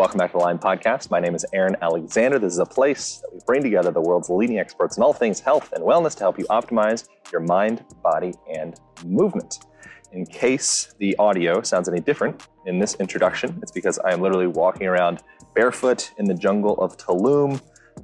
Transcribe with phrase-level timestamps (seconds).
[0.00, 1.10] Welcome back to the Align Podcast.
[1.10, 2.38] My name is Aaron Alexander.
[2.38, 5.40] This is a place that we bring together the world's leading experts in all things
[5.40, 9.58] health and wellness to help you optimize your mind, body, and movement.
[10.12, 14.46] In case the audio sounds any different in this introduction, it's because I am literally
[14.46, 15.22] walking around
[15.54, 17.60] barefoot in the jungle of Tulum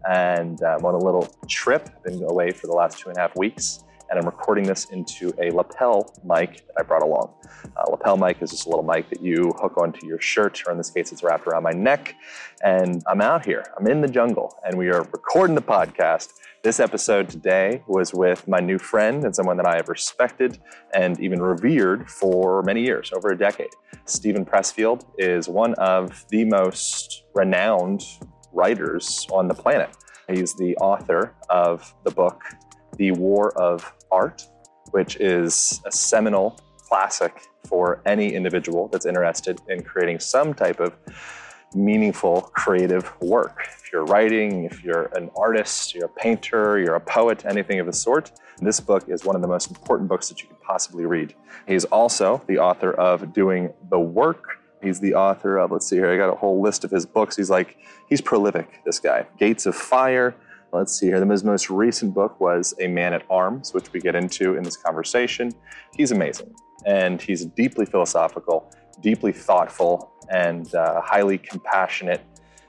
[0.06, 1.88] and I'm on a little trip.
[2.04, 5.32] Been away for the last two and a half weeks and I'm recording this into
[5.40, 7.34] a lapel mic that I brought along.
[7.76, 10.72] Uh, lapel mic is just a little mic that you hook onto your shirt, or
[10.72, 12.14] in this case, it's wrapped around my neck.
[12.62, 16.32] And I'm out here, I'm in the jungle, and we are recording the podcast.
[16.62, 20.58] This episode today was with my new friend and someone that I have respected
[20.94, 23.70] and even revered for many years, over a decade.
[24.04, 28.02] Steven Pressfield is one of the most renowned
[28.52, 29.90] writers on the planet.
[30.28, 32.42] He's the author of the book
[32.96, 34.46] The War of Art,
[34.90, 40.94] which is a seminal classic for any individual that's interested in creating some type of
[41.74, 43.68] meaningful creative work.
[43.82, 47.86] If you're writing, if you're an artist, you're a painter, you're a poet, anything of
[47.86, 51.04] the sort, this book is one of the most important books that you could possibly
[51.04, 51.34] read.
[51.66, 54.62] He's also the author of Doing the Work.
[54.82, 57.36] He's the author of, let's see here, I got a whole list of his books.
[57.36, 57.76] He's like,
[58.08, 59.26] he's prolific, this guy.
[59.38, 60.34] Gates of Fire,
[60.72, 61.24] Let's see here.
[61.24, 64.76] His most recent book was A Man at Arms, which we get into in this
[64.76, 65.52] conversation.
[65.94, 72.22] He's amazing, and he's deeply philosophical, deeply thoughtful, and uh, highly compassionate,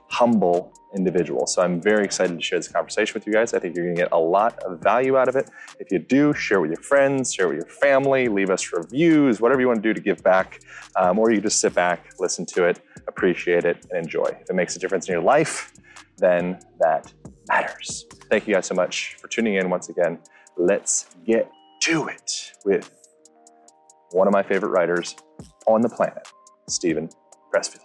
[0.08, 1.46] humble individual.
[1.46, 3.52] So I'm very excited to share this conversation with you guys.
[3.52, 5.50] I think you're going to get a lot of value out of it.
[5.78, 9.60] If you do, share with your friends, share with your family, leave us reviews, whatever
[9.60, 10.60] you want to do to give back,
[10.96, 14.24] um, or you just sit back, listen to it, appreciate it, and enjoy.
[14.40, 15.72] If it makes a difference in your life,
[16.16, 17.12] then that
[17.48, 18.06] matters.
[18.30, 20.18] Thank you guys so much for tuning in once again.
[20.56, 21.50] Let's get
[21.82, 22.90] to it with
[24.10, 25.16] one of my favorite writers
[25.66, 26.28] on the planet,
[26.68, 27.08] Steven
[27.54, 27.84] Pressfield.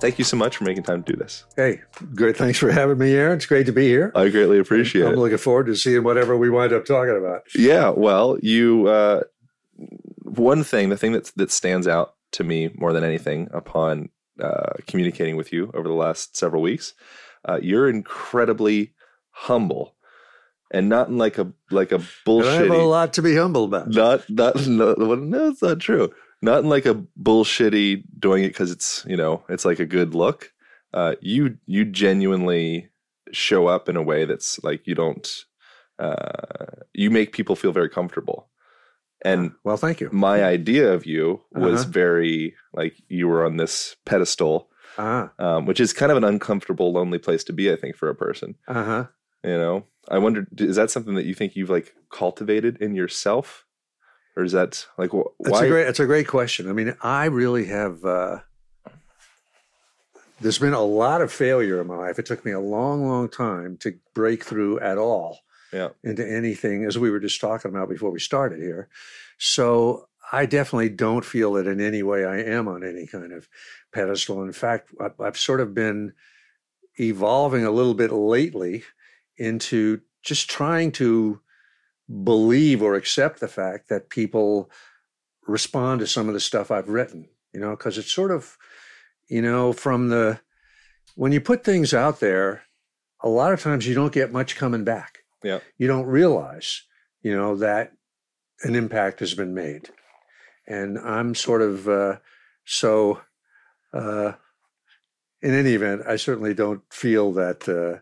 [0.00, 1.44] Thank you so much for making time to do this.
[1.56, 1.80] Hey,
[2.14, 2.36] great.
[2.36, 3.36] Thanks for having me, Aaron.
[3.36, 4.12] It's great to be here.
[4.14, 5.12] I greatly appreciate I'm it.
[5.14, 7.42] I'm looking forward to seeing whatever we wind up talking about.
[7.56, 9.22] Yeah, well, you uh,
[10.22, 14.08] one thing, the thing that that stands out to me more than anything upon
[14.40, 16.94] uh, communicating with you over the last several weeks.
[17.44, 18.94] Uh, you're incredibly
[19.30, 19.94] humble,
[20.70, 22.50] and not in like a like a bullshit.
[22.50, 23.88] I have a lot to be humble about.
[23.88, 26.12] Not not no, no, that's not true.
[26.40, 30.14] Not in like a bullshitty doing it because it's you know it's like a good
[30.14, 30.52] look.
[30.94, 32.88] Uh, you you genuinely
[33.32, 35.28] show up in a way that's like you don't.
[35.98, 38.48] Uh, you make people feel very comfortable
[39.22, 40.08] and well, thank you.
[40.12, 41.90] My idea of you was uh-huh.
[41.90, 45.28] very like you were on this pedestal, uh-huh.
[45.38, 47.72] um, which is kind of an uncomfortable, lonely place to be.
[47.72, 48.54] I think for a person.
[48.66, 49.06] Uh huh.
[49.44, 53.66] You know, I wonder, is that something that you think you've like cultivated in yourself,
[54.36, 55.64] or is that like wh- that's why?
[55.64, 56.68] A great, that's a great question.
[56.68, 58.04] I mean, I really have.
[58.04, 58.38] Uh,
[60.40, 62.18] there's been a lot of failure in my life.
[62.20, 65.40] It took me a long, long time to break through at all
[65.72, 65.88] yeah.
[66.02, 68.88] into anything, as we were just talking about before we started here.
[69.38, 73.48] So I definitely don't feel that in any way I am on any kind of
[73.92, 74.42] pedestal.
[74.42, 74.90] In fact,
[75.20, 76.12] I've sort of been
[77.00, 78.82] evolving a little bit lately
[79.36, 81.40] into just trying to
[82.24, 84.70] believe or accept the fact that people
[85.46, 88.58] respond to some of the stuff I've written, you know, because it's sort of,
[89.28, 90.40] you know, from the,
[91.14, 92.62] when you put things out there,
[93.20, 95.60] a lot of times you don't get much coming back yeah.
[95.76, 96.82] you don't realize,
[97.22, 97.92] you know, that
[98.62, 99.88] an impact has been made.
[100.66, 102.16] And I'm sort of uh,
[102.64, 103.20] so,
[103.92, 104.32] uh,
[105.40, 108.00] in any event, I certainly don't feel that uh,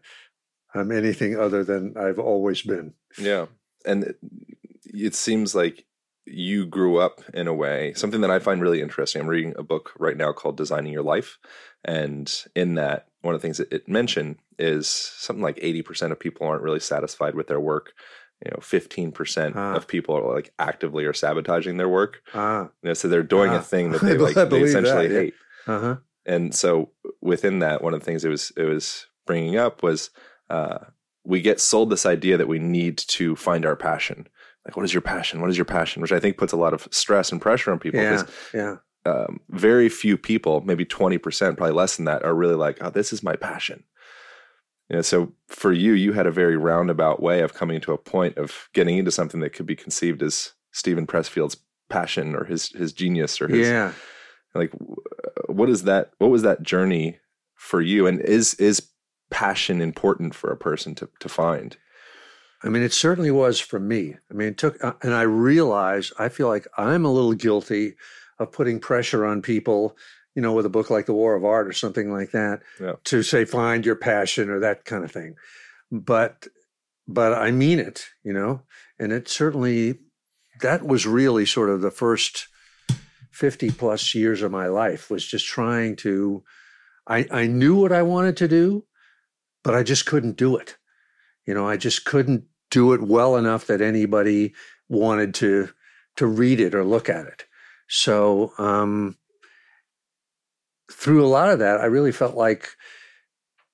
[0.77, 2.95] I'm anything other than I've always been.
[3.19, 3.47] Yeah.
[3.85, 4.19] And it,
[4.85, 5.85] it seems like
[6.25, 9.23] you grew up in a way, something that I find really interesting.
[9.23, 11.39] I'm reading a book right now called Designing Your Life.
[11.85, 16.47] And in that, one of the things it mentioned is something like 80% of people
[16.47, 17.93] aren't really satisfied with their work.
[18.45, 19.75] You know, 15% ah.
[19.75, 22.23] of people are like actively are sabotaging their work.
[22.35, 22.65] Ah.
[22.83, 23.59] You know, so they're doing ah.
[23.59, 25.21] a thing that they like, they essentially that, yeah.
[25.21, 25.35] hate.
[25.67, 25.97] Uh-huh.
[26.27, 26.91] And so
[27.21, 30.11] within that, one of the things it was, it was bringing up was,
[30.51, 30.79] uh,
[31.25, 34.29] we get sold this idea that we need to find our passion.
[34.65, 35.41] Like, what is your passion?
[35.41, 36.03] What is your passion?
[36.03, 38.01] Which I think puts a lot of stress and pressure on people.
[38.01, 38.23] Yeah.
[38.55, 42.91] Yeah um, very few people, maybe 20%, probably less than that, are really like, oh,
[42.91, 43.85] this is my passion.
[44.89, 47.99] You know, so for you, you had a very roundabout way of coming to a
[47.99, 51.57] point of getting into something that could be conceived as Steven Pressfield's
[51.89, 53.93] passion or his his genius or his yeah.
[54.55, 54.73] Like,
[55.49, 56.13] what is that?
[56.19, 57.19] What was that journey
[57.55, 58.07] for you?
[58.07, 58.89] And is is
[59.31, 61.77] passion important for a person to to find?
[62.63, 64.17] I mean, it certainly was for me.
[64.31, 67.95] I mean, it took, uh, and I realized I feel like I'm a little guilty
[68.39, 69.97] of putting pressure on people,
[70.35, 72.95] you know, with a book like The War of Art or something like that, yeah.
[73.05, 75.37] to say, find your passion or that kind of thing.
[75.91, 76.47] But,
[77.09, 78.63] but I mean it, you know,
[78.99, 80.01] and it certainly,
[80.61, 82.49] that was really sort of the first
[83.31, 86.43] 50 plus years of my life was just trying to,
[87.07, 88.85] I, I knew what I wanted to do,
[89.63, 90.77] but I just couldn't do it.
[91.47, 94.55] You know, I just couldn't do it well enough that anybody
[94.89, 95.69] wanted to
[96.17, 97.45] to read it or look at it.
[97.89, 99.17] So um,
[100.91, 102.71] through a lot of that, I really felt like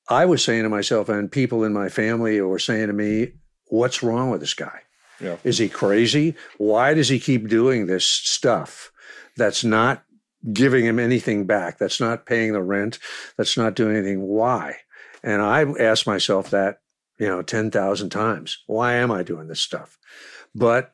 [0.08, 3.32] I was saying to myself, and people in my family were saying to me,
[3.68, 4.80] "What's wrong with this guy?
[5.20, 5.36] Yeah.
[5.44, 6.34] Is he crazy?
[6.58, 8.90] Why does he keep doing this stuff
[9.36, 10.04] that's not
[10.52, 11.78] giving him anything back?
[11.78, 12.98] That's not paying the rent.
[13.36, 14.22] That's not doing anything.
[14.22, 14.78] Why?"
[15.22, 16.82] And I asked myself that
[17.22, 18.64] you know, 10,000 times.
[18.66, 19.96] Why am I doing this stuff?
[20.56, 20.92] But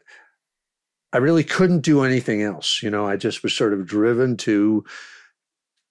[1.13, 2.83] I really couldn't do anything else.
[2.83, 4.85] You know, I just was sort of driven to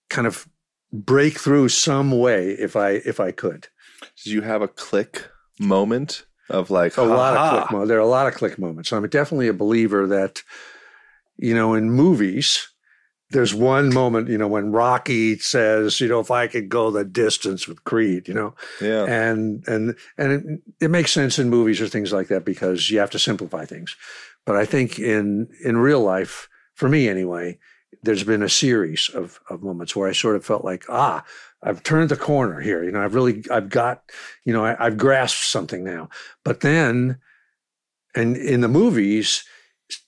[0.10, 0.48] kind of
[0.94, 3.68] break through some way if I if I could.
[4.24, 5.30] Did you have a click
[5.60, 7.90] moment of like a lot of click moments?
[7.90, 8.94] There are a lot of click moments.
[8.94, 10.44] I'm definitely a believer that,
[11.38, 12.68] you know, in movies,
[13.32, 17.04] there's one moment, you know, when Rocky says, you know, if I could go the
[17.04, 21.82] distance with Creed, you know, yeah, and and and it, it, makes sense in movies
[21.82, 23.96] or things like that because you have to simplify things.
[24.48, 27.60] But I think in in real life, for me anyway,
[28.02, 31.24] there's been a series of of moments where I sort of felt like, ah,
[31.62, 32.84] I've turned the corner here.
[32.84, 34.04] You know, I've really, I've got,
[34.46, 36.10] you know, I, I've grasped something now.
[36.46, 37.18] But then,
[38.16, 39.44] and in the movies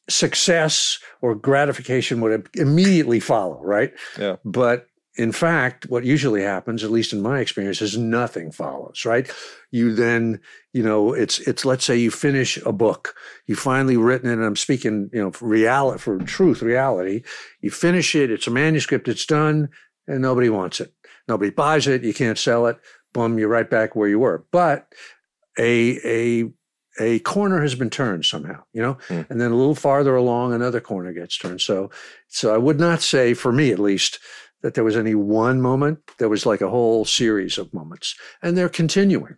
[0.10, 3.94] success or gratification would immediately follow, right?
[4.18, 4.38] Yeah.
[4.44, 4.88] But
[5.20, 9.30] in fact, what usually happens, at least in my experience, is nothing follows, right?
[9.70, 10.40] You then,
[10.72, 13.14] you know, it's it's let's say you finish a book,
[13.46, 17.24] you finally written it, and I'm speaking, you know, for reality for truth, reality.
[17.60, 19.68] You finish it, it's a manuscript, it's done,
[20.08, 20.94] and nobody wants it.
[21.28, 22.80] Nobody buys it, you can't sell it,
[23.12, 24.46] boom, you're right back where you were.
[24.54, 24.88] But
[25.60, 26.50] a a
[27.02, 29.30] a corner has been turned somehow, you know, mm.
[29.30, 31.60] and then a little farther along, another corner gets turned.
[31.60, 31.90] So,
[32.30, 34.20] so I would not say, for me at least,
[34.62, 36.00] that there was any one moment.
[36.18, 39.38] There was like a whole series of moments, and they're continuing.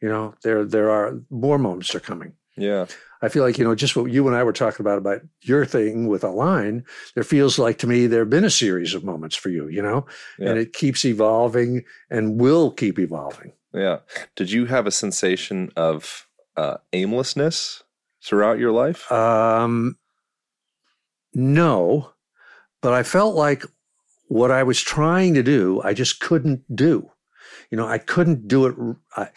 [0.00, 2.32] You know, there there are more moments are coming.
[2.56, 2.86] Yeah,
[3.22, 5.64] I feel like you know just what you and I were talking about about your
[5.64, 6.84] thing with Align,
[7.14, 9.68] There feels like to me there have been a series of moments for you.
[9.68, 10.06] You know,
[10.38, 10.50] yeah.
[10.50, 13.52] and it keeps evolving and will keep evolving.
[13.72, 13.98] Yeah.
[14.36, 16.26] Did you have a sensation of
[16.56, 17.82] uh, aimlessness
[18.22, 19.10] throughout your life?
[19.10, 19.96] Um,
[21.32, 22.12] no,
[22.82, 23.64] but I felt like
[24.32, 27.10] what I was trying to do, I just couldn't do.
[27.70, 28.96] You know, I couldn't do it.
[29.14, 29.28] I,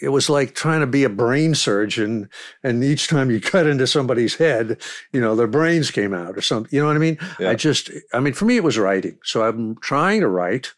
[0.00, 2.30] it was like trying to be a brain surgeon,
[2.62, 4.80] and each time you cut into somebody's head,
[5.12, 6.70] you know, their brains came out or something.
[6.72, 7.18] You know what I mean?
[7.40, 7.50] Yeah.
[7.50, 9.18] I just, I mean, for me, it was writing.
[9.24, 10.72] So I'm trying to write,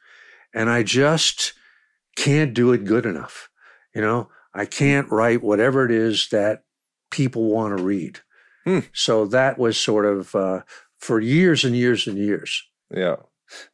[0.54, 1.52] and I just
[2.16, 3.50] can't do it good enough.
[3.94, 6.62] You know, I can't write whatever it is that
[7.10, 8.20] people want to read.
[8.64, 8.80] Hmm.
[8.94, 10.62] So that was sort of uh,
[10.98, 12.62] for years and years and years.
[12.94, 13.16] Yeah,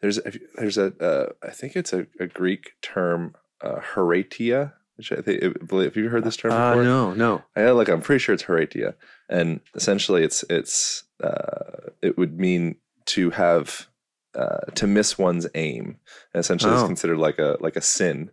[0.01, 0.21] there's
[0.57, 5.43] there's a uh, I think it's a, a Greek term, uh, hamartia, which I think
[5.43, 6.83] have you heard this term uh, before?
[6.83, 7.43] Uh, no, no.
[7.57, 8.95] I like I'm pretty sure it's hamartia,
[9.29, 13.89] and essentially it's it's uh, it would mean to have
[14.35, 15.97] uh, to miss one's aim.
[16.33, 16.77] And essentially, oh.
[16.77, 18.31] it's considered like a like a sin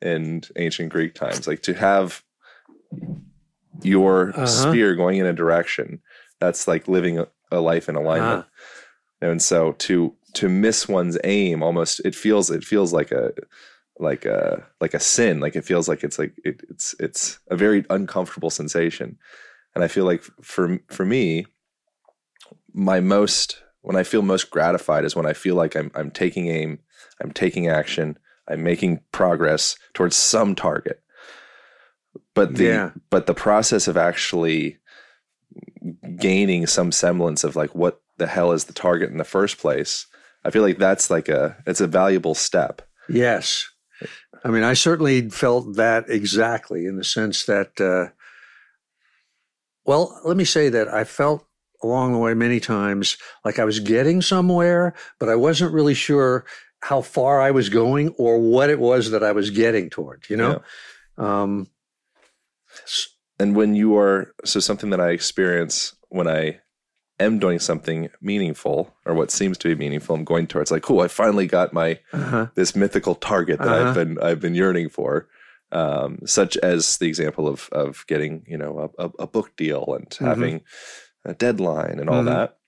[0.00, 1.46] in ancient Greek times.
[1.46, 2.22] Like to have
[3.82, 4.46] your uh-huh.
[4.46, 6.00] spear going in a direction,
[6.40, 8.40] that's like living a, a life in alignment.
[8.40, 9.30] Uh-huh.
[9.30, 13.32] And so to to miss one's aim almost it feels it feels like a
[13.98, 17.56] like a like a sin like it feels like it's like it, it's it's a
[17.56, 19.16] very uncomfortable sensation
[19.74, 21.46] and i feel like for for me
[22.72, 26.48] my most when i feel most gratified is when i feel like i'm i'm taking
[26.48, 26.80] aim
[27.22, 31.00] i'm taking action I'm making progress towards some target.
[32.34, 32.90] But the yeah.
[33.10, 34.78] but the process of actually
[36.16, 40.06] gaining some semblance of like what the hell is the target in the first place,
[40.44, 42.82] I feel like that's like a it's a valuable step.
[43.08, 43.68] Yes.
[44.44, 48.12] I mean, I certainly felt that exactly in the sense that, uh,
[49.86, 51.46] well, let me say that I felt
[51.82, 56.44] along the way many times like I was getting somewhere, but I wasn't really sure
[56.80, 60.36] how far I was going or what it was that I was getting toward, you
[60.36, 60.62] know?
[61.18, 61.42] Yeah.
[61.42, 61.68] Um,
[63.38, 66.60] and when you are, so something that I experience when I
[67.20, 71.00] am doing something meaningful or what seems to be meaningful, I'm going towards like, cool,
[71.00, 72.48] I finally got my, uh-huh.
[72.54, 73.88] this mythical target that uh-huh.
[73.88, 75.28] I've been, I've been yearning for.
[75.74, 80.08] um, such as the example of of getting you know a, a book deal and
[80.08, 80.24] mm-hmm.
[80.24, 80.60] having
[81.24, 82.26] a deadline and all mm-hmm.
[82.26, 82.58] that.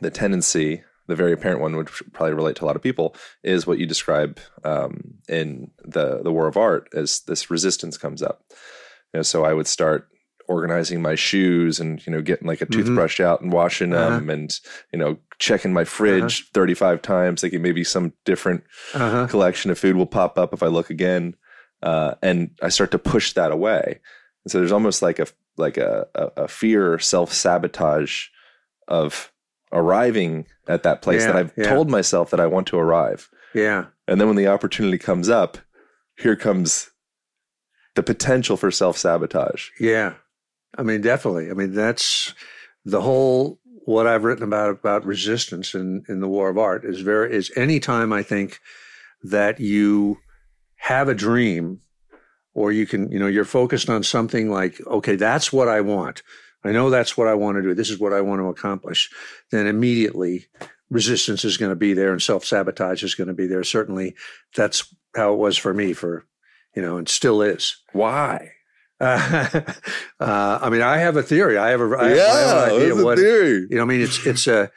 [0.00, 3.66] The tendency, the very apparent one, which probably relate to a lot of people, is
[3.66, 8.44] what you describe um, in the the War of Art as this resistance comes up.
[9.12, 10.08] You know, so I would start
[10.52, 12.82] organizing my shoes and you know getting like a mm-hmm.
[12.82, 14.10] toothbrush out and washing uh-huh.
[14.10, 14.60] them and
[14.92, 16.50] you know checking my fridge uh-huh.
[16.54, 18.62] 35 times thinking maybe some different
[18.94, 19.26] uh-huh.
[19.26, 21.34] collection of food will pop up if i look again
[21.82, 23.98] uh, and i start to push that away
[24.44, 28.26] and so there's almost like a like a, a, a fear self-sabotage
[28.88, 29.32] of
[29.72, 31.68] arriving at that place yeah, that i've yeah.
[31.68, 35.58] told myself that i want to arrive yeah and then when the opportunity comes up
[36.16, 36.90] here comes
[37.94, 40.14] the potential for self-sabotage yeah
[40.76, 41.50] I mean, definitely.
[41.50, 42.34] I mean, that's
[42.84, 47.00] the whole what I've written about about resistance in in the War of Art is
[47.00, 48.60] very is any time I think
[49.22, 50.18] that you
[50.76, 51.80] have a dream
[52.54, 56.22] or you can you know you're focused on something like okay that's what I want.
[56.64, 57.74] I know that's what I want to do.
[57.74, 59.10] This is what I want to accomplish.
[59.50, 60.46] Then immediately
[60.90, 63.64] resistance is going to be there and self sabotage is going to be there.
[63.64, 64.14] Certainly
[64.54, 66.24] that's how it was for me for
[66.74, 67.76] you know and still is.
[67.92, 68.52] Why
[69.02, 69.60] uh,
[70.20, 71.58] uh, I mean, I have a theory.
[71.58, 73.66] I have a I yeah, have idea what theory.
[73.68, 74.70] You know, I mean, it's it's a.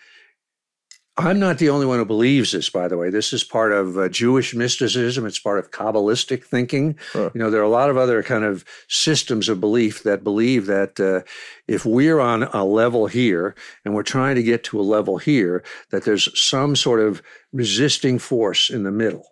[1.17, 3.09] I'm not the only one who believes this, by the way.
[3.09, 5.25] This is part of uh, Jewish mysticism.
[5.25, 6.99] It's part of Kabbalistic thinking.
[7.13, 7.29] Huh.
[7.33, 10.65] You know, there are a lot of other kind of systems of belief that believe
[10.65, 11.21] that uh,
[11.69, 13.55] if we're on a level here
[13.85, 17.21] and we're trying to get to a level here, that there's some sort of
[17.53, 19.25] resisting force in the middle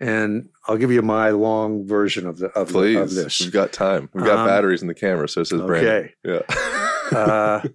[0.00, 3.40] and I'll give you my long version of the of, Please, of this.
[3.40, 4.08] We've got time.
[4.12, 5.66] We've got um, batteries in the camera, so it says okay.
[5.66, 6.10] Brandon.
[6.24, 7.68] Yeah.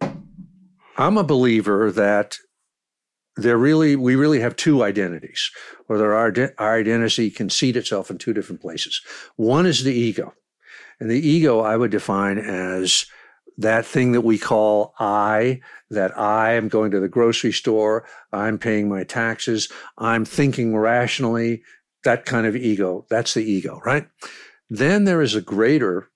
[0.00, 0.08] uh,
[0.96, 2.36] I'm a believer that
[3.36, 5.50] there really we really have two identities,
[5.88, 9.00] or there our our identity can seat itself in two different places.
[9.36, 10.34] One is the ego,
[10.98, 13.06] and the ego I would define as
[13.60, 18.58] that thing that we call I, that I am going to the grocery store, I'm
[18.58, 21.62] paying my taxes, I'm thinking rationally,
[22.04, 23.06] that kind of ego.
[23.10, 24.08] That's the ego, right?
[24.70, 26.08] Then there is a greater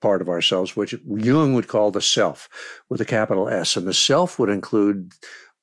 [0.00, 2.48] part of ourselves, which Jung would call the self
[2.88, 3.76] with a capital S.
[3.76, 5.12] And the self would include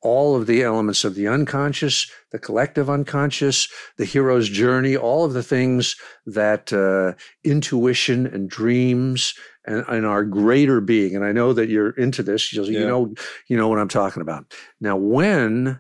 [0.01, 5.33] all of the elements of the unconscious, the collective unconscious, the hero's journey, all of
[5.33, 7.13] the things that uh,
[7.43, 9.33] intuition and dreams
[9.65, 11.15] and, and, our greater being.
[11.15, 12.53] And I know that you're into this.
[12.53, 12.85] You yeah.
[12.85, 13.13] know,
[13.49, 14.53] you know what I'm talking about.
[14.79, 15.79] Now, when,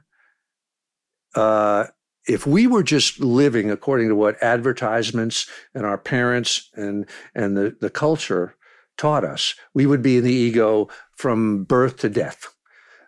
[1.35, 1.85] uh,
[2.27, 7.77] if we were just living according to what advertisements and our parents and and the,
[7.79, 8.55] the culture
[8.97, 12.53] taught us, we would be in the ego from birth to death.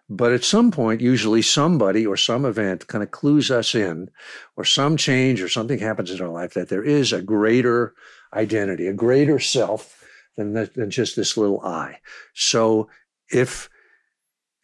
[0.10, 4.10] But at some point, usually somebody or some event kind of clues us in,
[4.58, 7.94] or some change or something happens in our life that there is a greater
[8.34, 10.04] identity, a greater self
[10.36, 12.00] than, the, than just this little I.
[12.34, 12.90] So
[13.32, 13.70] if,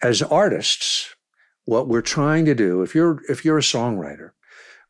[0.02, 1.16] as artists,
[1.66, 4.32] what we're trying to do, if you're if you're a songwriter,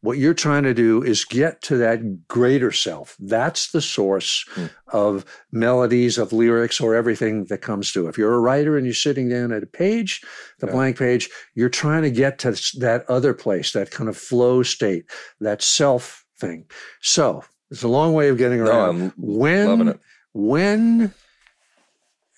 [0.06, 3.16] what you're trying to do is get to that greater self.
[3.20, 4.70] That's the source mm.
[4.90, 8.08] of melodies, of lyrics, or everything that comes to.
[8.08, 10.22] If you're a writer and you're sitting down at a page,
[10.60, 10.74] the yeah.
[10.74, 15.06] blank page, you're trying to get to that other place, that kind of flow state,
[15.42, 16.66] that self thing.
[17.02, 19.00] So it's a long way of getting around.
[19.00, 20.00] No, when,
[20.34, 21.14] when,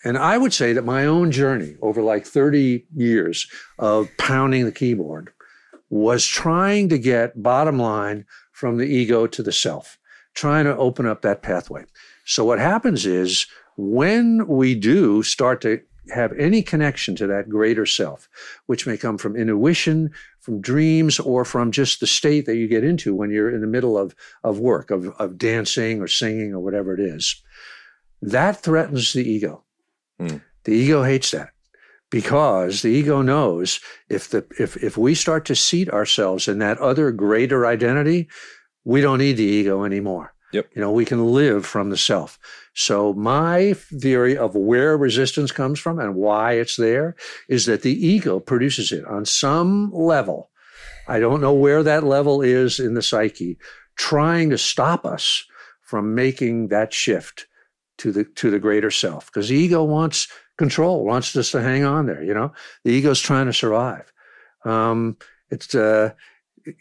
[0.05, 3.45] and I would say that my own journey over like 30 years
[3.77, 5.33] of pounding the keyboard
[5.89, 9.97] was trying to get bottom line from the ego to the self,
[10.33, 11.85] trying to open up that pathway.
[12.25, 15.81] So what happens is when we do start to
[16.13, 18.29] have any connection to that greater self,
[18.65, 22.83] which may come from intuition, from dreams, or from just the state that you get
[22.83, 26.59] into when you're in the middle of, of work, of, of dancing or singing or
[26.59, 27.41] whatever it is,
[28.21, 29.63] that threatens the ego.
[30.19, 30.41] Mm.
[30.63, 31.49] The ego hates that
[32.09, 36.77] because the ego knows if the if if we start to seat ourselves in that
[36.79, 38.27] other greater identity,
[38.85, 40.33] we don't need the ego anymore.
[40.53, 40.69] Yep.
[40.75, 42.39] You know, we can live from the self.
[42.73, 47.15] So my theory of where resistance comes from and why it's there
[47.49, 50.49] is that the ego produces it on some level.
[51.07, 53.57] I don't know where that level is in the psyche,
[53.97, 55.43] trying to stop us
[55.81, 57.47] from making that shift
[57.97, 59.25] to the to the greater self.
[59.25, 62.23] Because the ego wants control, wants us to hang on there.
[62.23, 64.11] You know, the ego's trying to survive.
[64.65, 65.17] Um,
[65.49, 66.11] it's uh,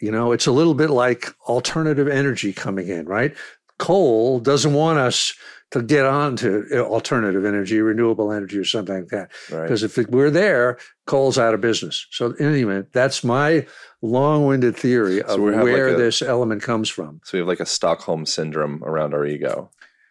[0.00, 3.36] you know, it's a little bit like alternative energy coming in, right?
[3.78, 5.34] coal doesn't want us
[5.72, 9.30] to get on to uh, alternative energy, renewable energy, or something like that.
[9.48, 9.98] Because right.
[9.98, 12.06] if we're there, coal's out of business.
[12.10, 13.66] So, anyway, that's my
[14.00, 17.20] long-winded theory of so where like a, this element comes from.
[17.24, 19.70] So we have like a Stockholm syndrome around our ego,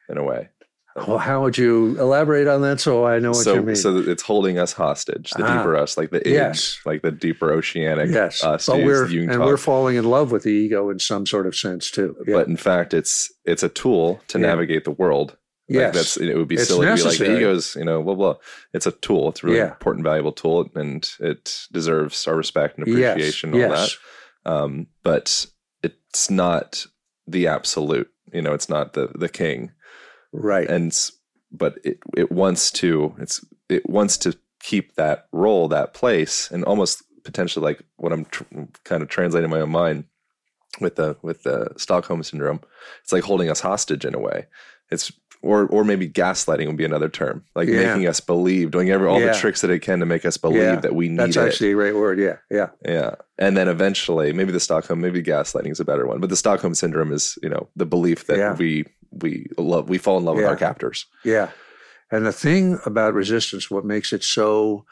[0.10, 0.50] in a way.
[0.96, 3.76] Well, how would you elaborate on that so I know what so, you mean?
[3.76, 6.80] So it's holding us hostage, the ah, deeper us, like the id, yes.
[6.86, 8.42] like the deeper oceanic yes.
[8.42, 8.68] us.
[8.68, 9.42] But we're, and talk.
[9.42, 12.16] we're falling in love with the ego in some sort of sense too.
[12.26, 12.36] Yeah.
[12.36, 14.48] But in fact, it's it's a tool to yeah.
[14.48, 15.32] navigate the world.
[15.68, 17.18] Like yes, that's it would be it's silly necessary.
[17.18, 18.36] to be like the ego's, you know, blah blah.
[18.74, 19.30] It's a tool.
[19.30, 19.72] It's a really yeah.
[19.72, 23.54] important, valuable tool, and it deserves our respect and appreciation.
[23.54, 23.64] Yes.
[23.64, 23.98] And all yes.
[24.46, 24.52] that.
[24.52, 25.46] Um, but
[25.84, 26.86] it's not
[27.28, 28.10] the absolute.
[28.32, 29.72] You know, it's not the the king.
[30.36, 30.70] Right.
[30.70, 30.98] And
[31.52, 36.64] but it it wants to it's it wants to keep that role, that place, and
[36.66, 38.44] almost potentially like what I'm tr-
[38.84, 40.06] kind of translating in my own mind
[40.80, 42.62] with the with the Stockholm syndrome.
[43.04, 44.48] It's like holding us hostage in a way.
[44.92, 45.12] It's
[45.42, 47.94] or or maybe gaslighting would be another term, like yeah.
[47.94, 49.28] making us believe, doing every all yeah.
[49.28, 50.76] the tricks that it can to make us believe yeah.
[50.78, 51.48] that we need That's it.
[51.48, 52.20] actually a great word.
[52.20, 53.16] Yeah, yeah, yeah.
[53.38, 56.74] And then eventually, maybe the Stockholm, maybe gaslighting is a better one, but the Stockholm
[56.74, 58.86] syndrome is you know the belief that we
[59.22, 61.06] we love we fall in love with our captors.
[61.24, 61.50] Yeah,
[62.12, 64.86] and the thing about resistance, what makes it so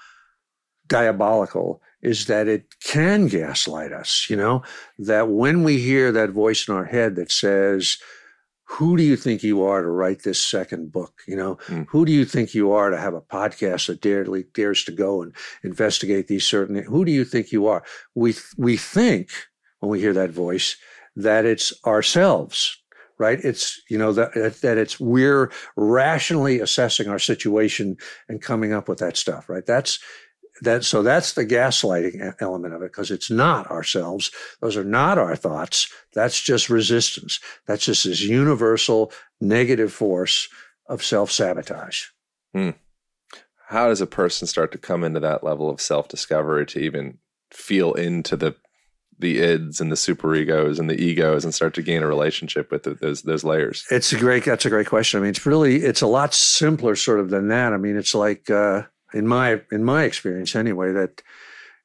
[0.87, 4.61] diabolical is that it can gaslight us, you know,
[4.99, 7.97] that when we hear that voice in our head that says,
[8.65, 11.21] who do you think you are to write this second book?
[11.27, 11.85] You know, mm.
[11.89, 15.21] who do you think you are to have a podcast that dares, dares to go
[15.21, 16.75] and investigate these certain?
[16.83, 17.83] Who do you think you are?
[18.15, 19.29] We we think
[19.79, 20.75] when we hear that voice
[21.15, 22.81] that it's ourselves,
[23.23, 23.39] right?
[23.41, 27.95] It's, you know, that, that it's, we're rationally assessing our situation
[28.27, 29.65] and coming up with that stuff, right?
[29.65, 29.97] That's,
[30.61, 34.29] that, so that's the gaslighting element of it because it's not ourselves.
[34.61, 35.89] Those are not our thoughts.
[36.13, 37.39] That's just resistance.
[37.65, 40.49] That's just this universal negative force
[40.87, 42.07] of self sabotage.
[42.53, 42.71] Hmm.
[43.69, 47.19] How does a person start to come into that level of self discovery to even
[47.51, 48.55] feel into the
[49.19, 52.83] the ids and the superegos and the egos and start to gain a relationship with
[52.83, 53.85] the, those those layers?
[53.91, 55.19] It's a great that's a great question.
[55.19, 57.73] I mean, it's really it's a lot simpler sort of than that.
[57.73, 61.21] I mean, it's like uh, in my in my experience anyway that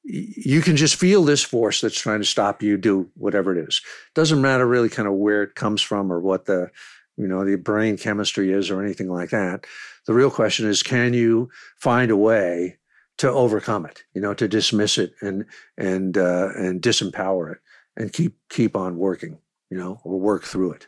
[0.04, 3.82] you can just feel this force that's trying to stop you do whatever it is.
[4.14, 6.71] Doesn't matter really kind of where it comes from or what the
[7.17, 9.67] you know the brain chemistry is or anything like that.
[10.06, 12.78] The real question is can you find a way
[13.19, 15.45] to overcome it, you know, to dismiss it and
[15.76, 17.59] and uh, and disempower it,
[17.97, 19.39] and keep keep on working,
[19.71, 20.87] you know, or work through it.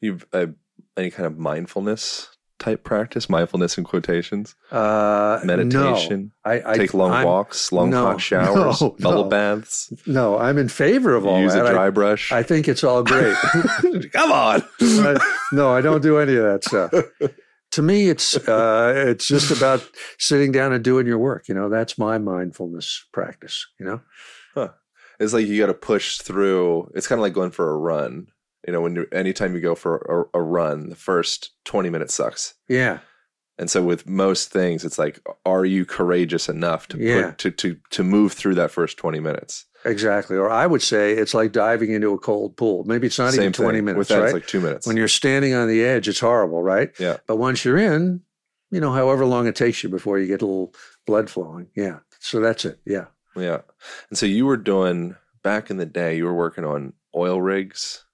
[0.00, 0.46] You've uh,
[0.96, 6.32] any kind of mindfulness type practice, mindfulness in quotations, uh, meditation.
[6.44, 9.28] No, I, I take long I'm, walks, long no, hot showers, no, bubble no.
[9.28, 9.92] baths.
[10.06, 11.60] No, I'm in favor of all Use that.
[11.60, 12.32] Use a dry I, brush.
[12.32, 13.36] I think it's all great.
[14.12, 14.62] Come on.
[14.80, 16.92] I, no, I don't do any of that stuff
[17.72, 21.48] to me, it's uh, it's just about sitting down and doing your work.
[21.48, 23.66] You know, that's my mindfulness practice.
[23.78, 24.00] You know,
[24.54, 24.68] huh.
[25.20, 26.90] it's like you got to push through.
[26.94, 28.28] It's kind of like going for a run.
[28.66, 32.14] You know, when you anytime you go for a, a run, the first twenty minutes
[32.14, 32.54] sucks.
[32.68, 32.98] Yeah.
[33.58, 37.30] And so with most things, it's like, are you courageous enough to yeah.
[37.30, 39.66] put, to to to move through that first twenty minutes?
[39.84, 40.36] Exactly.
[40.36, 42.84] Or I would say it's like diving into a cold pool.
[42.84, 43.84] Maybe it's not Same even 20 thing.
[43.84, 43.98] minutes.
[43.98, 44.24] With that, right?
[44.26, 44.86] it's like two minutes.
[44.86, 46.90] When you're standing on the edge, it's horrible, right?
[46.98, 47.18] Yeah.
[47.26, 48.22] But once you're in,
[48.70, 50.74] you know, however long it takes you before you get a little
[51.06, 51.68] blood flowing.
[51.76, 52.00] Yeah.
[52.18, 52.80] So that's it.
[52.84, 53.06] Yeah.
[53.36, 53.60] Yeah.
[54.10, 58.04] And so you were doing back in the day, you were working on oil rigs,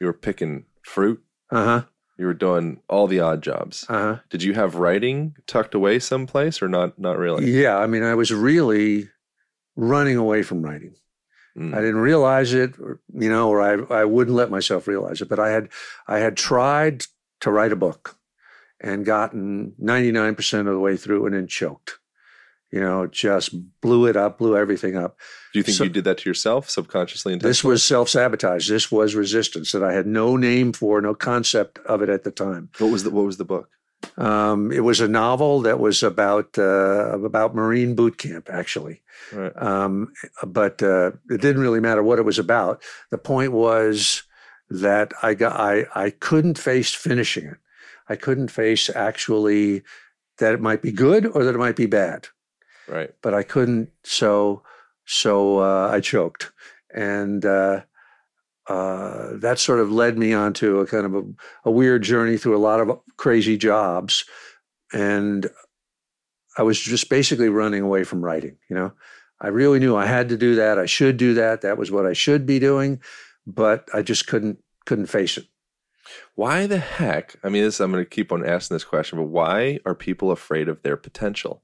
[0.00, 1.22] you were picking fruit.
[1.50, 1.82] Uh huh.
[2.22, 3.84] You were doing all the odd jobs.
[3.88, 4.18] Uh huh.
[4.30, 6.96] Did you have writing tucked away someplace or not?
[6.96, 7.50] Not really.
[7.50, 7.76] Yeah.
[7.76, 9.08] I mean, I was really
[9.74, 10.94] running away from writing.
[11.58, 11.74] Mm.
[11.74, 15.28] I didn't realize it, or, you know, or I, I wouldn't let myself realize it.
[15.28, 15.70] But I had
[16.06, 17.06] I had tried
[17.40, 18.16] to write a book
[18.80, 21.98] and gotten 99% of the way through and then choked.
[22.72, 25.18] You know, just blew it up, blew everything up.
[25.52, 27.36] Do you think so, you did that to yourself subconsciously?
[27.36, 28.68] This was self sabotage.
[28.68, 32.30] This was resistance that I had no name for, no concept of it at the
[32.30, 32.70] time.
[32.78, 33.68] What was the What was the book?
[34.16, 39.02] Um, it was a novel that was about uh, about Marine boot camp, actually.
[39.32, 39.52] Right.
[39.56, 40.12] Um,
[40.44, 42.82] but uh, it didn't really matter what it was about.
[43.10, 44.22] The point was
[44.70, 47.58] that I got I I couldn't face finishing it.
[48.08, 49.82] I couldn't face actually
[50.38, 52.28] that it might be good or that it might be bad.
[52.88, 53.14] Right.
[53.22, 53.90] But I couldn't.
[54.04, 54.62] So
[55.04, 56.52] so uh, I choked,
[56.94, 57.82] and uh,
[58.68, 61.22] uh, that sort of led me onto a kind of a,
[61.64, 64.24] a, weird journey through a lot of crazy jobs.
[64.92, 65.50] And
[66.56, 68.92] I was just basically running away from writing, you know.
[69.40, 70.78] I really knew I had to do that.
[70.78, 71.62] I should do that.
[71.62, 73.00] That was what I should be doing,
[73.44, 75.46] but I just couldn't couldn't face it.
[76.34, 77.36] Why the heck?
[77.42, 80.30] I mean, this, I'm going to keep on asking this question, but why are people
[80.30, 81.62] afraid of their potential?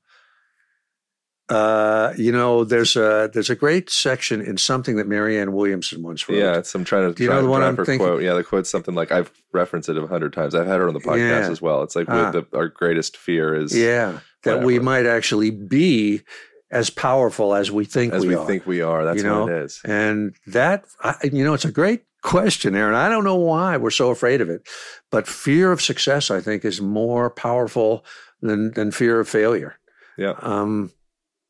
[1.49, 6.29] Uh, you know, there's a there's a great section in something that Marianne Williamson once
[6.29, 6.39] wrote.
[6.39, 7.15] Yeah, I'm trying to.
[7.15, 7.99] Do you know the one I'm thinking?
[7.99, 8.23] Quote.
[8.23, 10.55] Yeah, the quote's something like I've referenced it a hundred times.
[10.55, 11.51] I've had her on the podcast yeah.
[11.51, 11.83] as well.
[11.83, 12.33] It's like ah.
[12.33, 16.23] the, our greatest fear is yeah that we might actually be
[16.71, 18.47] as powerful as we think as we, we are.
[18.47, 19.05] think we are.
[19.05, 19.45] That's you know?
[19.45, 19.81] what it is.
[19.85, 22.95] And that I, you know, it's a great question, Aaron.
[22.95, 24.69] I don't know why we're so afraid of it,
[25.11, 28.05] but fear of success, I think, is more powerful
[28.43, 29.79] than than fear of failure.
[30.17, 30.35] Yeah.
[30.41, 30.91] Um,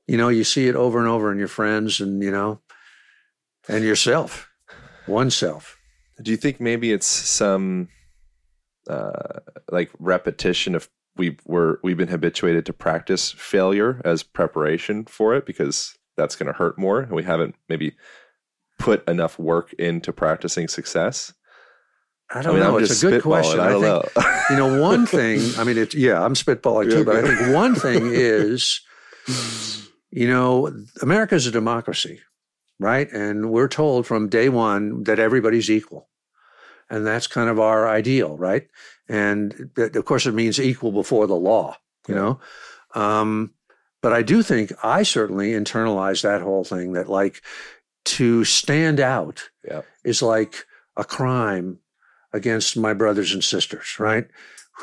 [0.08, 2.60] you know, you see it over and over in your friends and, you know,
[3.68, 4.50] and yourself,
[5.06, 5.76] oneself.
[6.20, 7.88] Do you think maybe it's some
[8.88, 9.40] uh,
[9.70, 15.44] like repetition of we were we've been habituated to practice failure as preparation for it
[15.46, 17.92] because that's going to hurt more and we haven't maybe
[18.78, 21.34] put enough work into practicing success
[22.30, 22.76] I don't I mean, know.
[22.76, 23.58] I'm it's a good question.
[23.58, 24.04] I, I think, know.
[24.50, 27.74] you know, one thing, I mean, it's, yeah, I'm spitballing too, but I think one
[27.74, 28.82] thing is
[30.10, 32.20] you know, America is a democracy,
[32.78, 33.10] right?
[33.12, 36.08] And we're told from day one that everybody's equal.
[36.90, 38.66] And that's kind of our ideal, right?
[39.08, 42.20] And of course, it means equal before the law, you yeah.
[42.20, 42.40] know?
[42.94, 43.52] Um,
[44.00, 47.42] but I do think I certainly internalized that whole thing that, like,
[48.06, 49.82] to stand out yeah.
[50.04, 50.64] is like
[50.96, 51.80] a crime
[52.32, 54.26] against my brothers and sisters, right?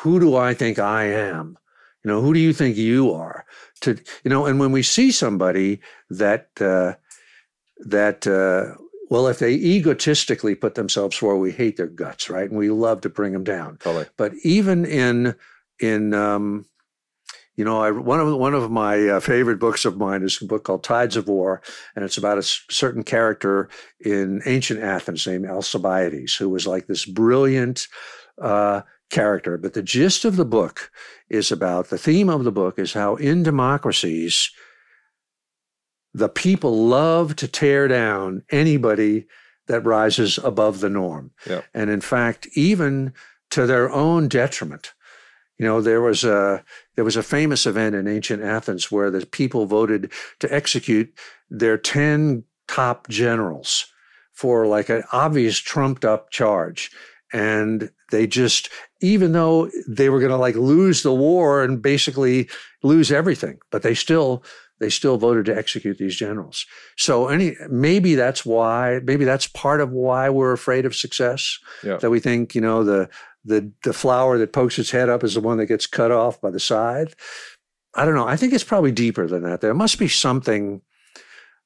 [0.02, 1.58] Who do I think I am?
[2.06, 3.46] You know, who do you think you are?
[3.82, 5.80] To you know, and when we see somebody
[6.12, 6.94] that uh,
[7.80, 12.48] that uh, well, if they egotistically put themselves forward, we hate their guts, right?
[12.48, 13.78] And we love to bring them down.
[13.78, 14.06] Totally.
[14.18, 15.36] But even in
[15.80, 16.68] in um,
[17.56, 20.46] you know, I, one of one of my uh, favorite books of mine is a
[20.46, 21.64] book called Tides of War,
[21.96, 23.68] and it's about a certain character
[24.00, 27.88] in ancient Athens named Alcibiades, who was like this brilliant
[28.40, 29.58] uh, character.
[29.58, 30.92] But the gist of the book
[31.30, 34.52] is about the theme of the book is how in democracies,
[36.14, 39.28] the people love to tear down anybody
[39.68, 41.32] that rises above the norm.
[41.74, 43.14] And in fact, even
[43.52, 44.94] to their own detriment.
[45.58, 46.64] You know, there was a
[46.96, 51.14] there was a famous event in ancient Athens where the people voted to execute
[51.50, 53.88] their 10 top generals
[54.34, 56.92] for like an obvious trumped up charge.
[57.32, 58.70] And they just
[59.06, 62.50] even though they were going to like lose the war and basically
[62.82, 64.44] lose everything, but they still
[64.80, 66.66] they still voted to execute these generals.
[66.98, 71.60] So any maybe that's why maybe that's part of why we're afraid of success.
[71.84, 71.98] Yeah.
[71.98, 73.08] That we think you know the
[73.44, 76.42] the the flower that pokes its head up is the one that gets cut off
[76.42, 77.14] by the side.
[77.94, 78.28] I don't know.
[78.28, 79.62] I think it's probably deeper than that.
[79.62, 80.82] There must be something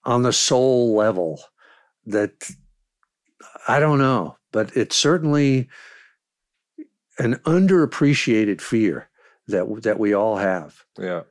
[0.04, 1.42] on the soul level
[2.06, 2.52] that
[3.68, 5.70] I don't know, but it certainly
[7.20, 9.10] an underappreciated fear
[9.48, 10.84] that that we all have.
[10.98, 11.24] Yeah,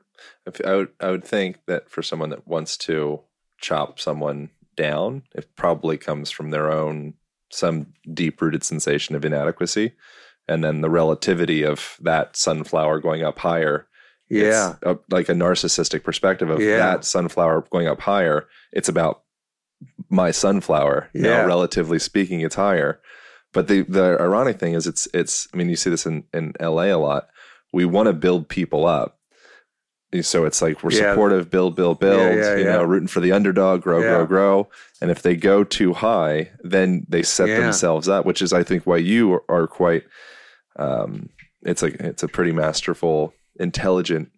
[0.65, 3.21] I would I would think that for someone that wants to
[3.59, 7.15] chop someone down, it probably comes from their own
[7.51, 9.93] some deep rooted sensation of inadequacy,
[10.47, 13.87] and then the relativity of that sunflower going up higher.
[14.31, 16.77] Yeah, a, like a narcissistic perspective of yeah.
[16.77, 18.47] that sunflower going up higher.
[18.73, 19.23] It's about
[20.11, 21.09] my sunflower.
[21.15, 21.23] Yeah.
[21.23, 23.01] Now, relatively speaking, it's higher.
[23.53, 25.49] But the the ironic thing is, it's it's.
[25.53, 26.91] I mean, you see this in in L.A.
[26.91, 27.29] a lot.
[27.73, 29.19] We want to build people up,
[30.23, 31.13] so it's like we're yeah.
[31.13, 32.19] supportive, build, build, build.
[32.19, 34.69] Yeah, yeah, you know, rooting for the underdog, grow, grow, grow.
[35.01, 38.87] And if they go too high, then they set themselves up, which is, I think,
[38.87, 40.05] why you are, are quite.
[40.77, 41.31] Um,
[41.63, 44.31] it's like it's a pretty masterful, intelligent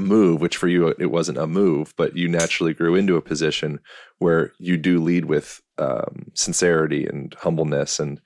[0.00, 3.80] move, which for you it wasn't a move, but you naturally grew into a position
[4.18, 8.00] where you do lead with um, sincerity and humbleness.
[8.00, 8.20] And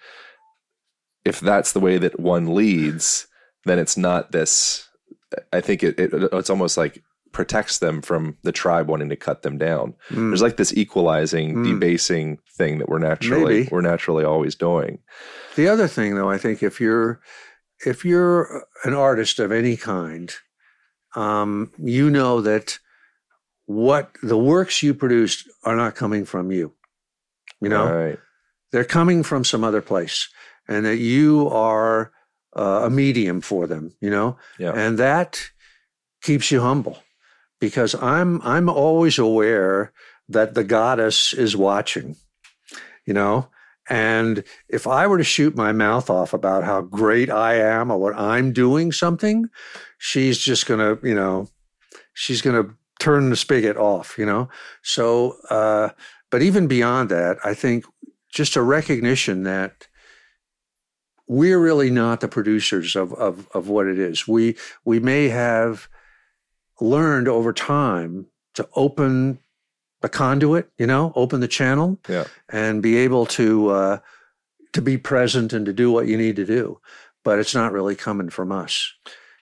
[1.24, 3.26] if that's the way that one leads,
[3.64, 4.88] then it's not this.
[5.52, 9.42] I think it, it it's almost like protects them from the tribe wanting to cut
[9.42, 9.94] them down.
[10.10, 10.30] Mm.
[10.30, 11.64] There's like this equalizing, mm.
[11.64, 13.68] debasing thing that we're naturally Maybe.
[13.70, 15.00] we're naturally always doing.
[15.56, 17.20] The other thing, though, I think if you're
[17.84, 20.32] if you're an artist of any kind,
[21.14, 22.78] um, you know that
[23.66, 26.72] what the works you produced are not coming from you.
[27.60, 28.18] You know, right.
[28.72, 30.28] they're coming from some other place,
[30.68, 32.12] and that you are
[32.56, 33.94] uh, a medium for them.
[34.00, 34.72] You know, yeah.
[34.74, 35.50] and that
[36.22, 36.98] keeps you humble
[37.60, 39.92] because I'm I'm always aware
[40.28, 42.16] that the goddess is watching.
[43.06, 43.48] You know,
[43.88, 47.98] and if I were to shoot my mouth off about how great I am or
[47.98, 49.48] what I'm doing something,
[50.04, 51.48] she's just going to, you know,
[52.12, 54.50] she's going to turn the spigot off, you know?
[54.82, 55.88] So, uh,
[56.30, 57.86] but even beyond that, I think
[58.30, 59.88] just a recognition that
[61.26, 64.28] we're really not the producers of, of, of what it is.
[64.28, 65.88] We, we may have
[66.82, 69.38] learned over time to open
[70.02, 72.24] the conduit, you know, open the channel yeah.
[72.50, 73.98] and be able to, uh,
[74.74, 76.78] to be present and to do what you need to do.
[77.22, 78.92] But it's not really coming from us.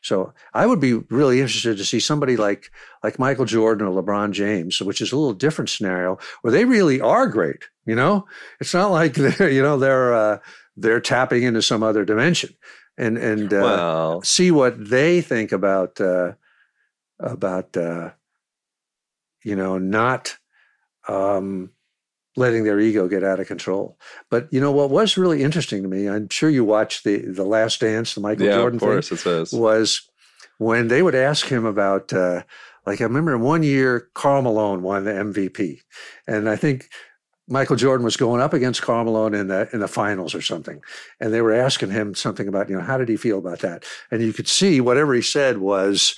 [0.02, 2.70] So I would be really interested to see somebody like
[3.02, 7.00] like Michael Jordan or LeBron James, which is a little different scenario where they really
[7.00, 7.68] are great.
[7.86, 8.26] You know,
[8.60, 10.38] it's not like they're you know they're uh,
[10.76, 12.50] they're tapping into some other dimension,
[12.98, 16.32] and and uh, well, see what they think about uh,
[17.20, 18.10] about uh,
[19.44, 20.36] you know not
[21.08, 21.70] um,
[22.36, 23.98] letting their ego get out of control.
[24.30, 26.08] But you know what was really interesting to me?
[26.08, 29.16] I'm sure you watched the the Last Dance, the Michael yeah, Jordan of course thing.
[29.16, 29.52] It says.
[29.52, 30.08] Was
[30.58, 32.12] when they would ask him about.
[32.12, 32.42] Uh,
[32.84, 35.82] like I remember one year, Karl Malone won the MVP,
[36.26, 36.88] and I think
[37.48, 40.80] Michael Jordan was going up against Karl Malone in the in the finals or something,
[41.20, 43.84] and they were asking him something about you know how did he feel about that,
[44.10, 46.16] and you could see whatever he said was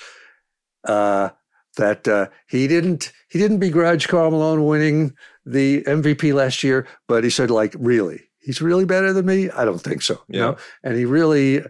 [0.85, 1.31] uh,
[1.77, 7.25] that uh, he didn't he didn't begrudge Karl Malone winning the MVP last year, but
[7.25, 9.51] he said, like, really, he's really better than me?
[9.51, 10.21] I don't think so.
[10.29, 10.37] Yeah.
[10.37, 10.57] You know?
[10.83, 11.63] And he really,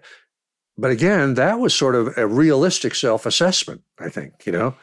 [0.77, 4.75] but again, that was sort of a realistic self assessment, I think, you know?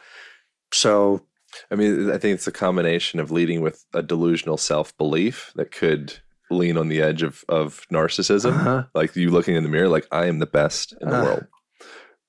[0.72, 1.26] So.
[1.70, 5.70] I mean, I think it's a combination of leading with a delusional self belief that
[5.70, 6.14] could
[6.50, 8.54] lean on the edge of, of narcissism.
[8.54, 8.84] Uh-huh.
[8.94, 11.46] Like you looking in the mirror, like, I am the best in the uh, world.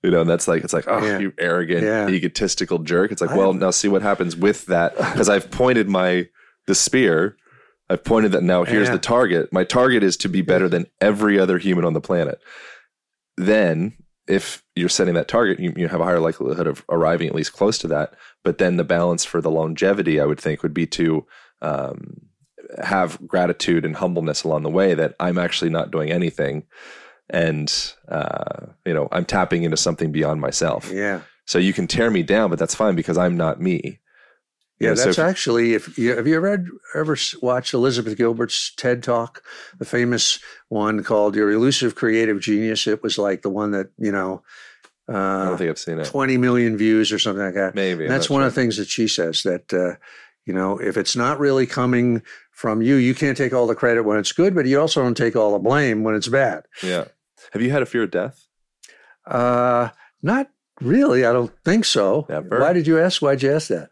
[0.04, 1.20] You know, and that's like it's like, oh, yeah.
[1.20, 2.10] you arrogant, yeah.
[2.10, 3.14] egotistical jerk.
[3.14, 6.28] It's like, well, now see what happens with that because I've pointed my
[6.68, 7.38] the spear.
[7.90, 8.94] I've pointed that now here's yeah.
[8.94, 9.52] the target.
[9.52, 12.40] My target is to be better than every other human on the planet.
[13.38, 13.94] Then,
[14.28, 17.54] if you're setting that target, you, you have a higher likelihood of arriving at least
[17.54, 18.14] close to that.
[18.44, 21.26] But then the balance for the longevity, I would think, would be to
[21.62, 22.22] um,
[22.84, 26.64] have gratitude and humbleness along the way that I'm actually not doing anything.
[27.30, 30.90] And, uh, you know, I'm tapping into something beyond myself.
[30.92, 31.22] Yeah.
[31.46, 34.00] So you can tear me down, but that's fine because I'm not me.
[34.84, 35.74] Yeah, yeah that's so if, actually.
[35.74, 36.66] If you have you ever
[36.96, 39.44] ever watched Elizabeth Gilbert's TED Talk,
[39.80, 42.88] the famous one called "Your Elusive Creative Genius"?
[42.88, 44.44] It was like the one that you know.
[45.12, 46.06] Uh, I don't think I've seen it.
[46.06, 47.76] Twenty million views or something like that.
[47.76, 48.48] Maybe that's one sure.
[48.48, 49.96] of the things that she says that uh,
[50.46, 54.04] you know if it's not really coming from you, you can't take all the credit
[54.04, 56.64] when it's good, but you also don't take all the blame when it's bad.
[56.82, 57.06] Yeah.
[57.52, 58.48] Have you had a fear of death?
[59.26, 59.90] Uh,
[60.22, 61.26] not really.
[61.26, 62.26] I don't think so.
[62.30, 62.60] Never.
[62.60, 63.22] Why did you ask?
[63.22, 63.90] Why'd you ask that?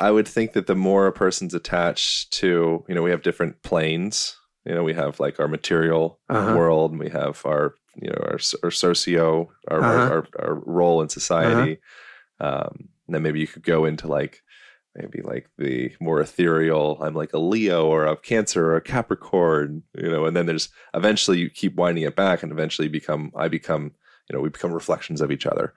[0.00, 3.62] I would think that the more a person's attached to, you know, we have different
[3.62, 4.34] planes.
[4.64, 6.56] You know, we have like our material uh-huh.
[6.56, 10.14] world, and we have our, you know, our, our socio, our, uh-huh.
[10.14, 11.78] our, our, role in society.
[12.40, 12.66] Uh-huh.
[12.66, 14.42] Um, and then maybe you could go into like
[14.94, 16.98] maybe like the more ethereal.
[17.02, 20.24] I'm like a Leo or a Cancer or a Capricorn, you know.
[20.24, 23.92] And then there's eventually you keep winding it back, and eventually become I become,
[24.28, 25.74] you know, we become reflections of each other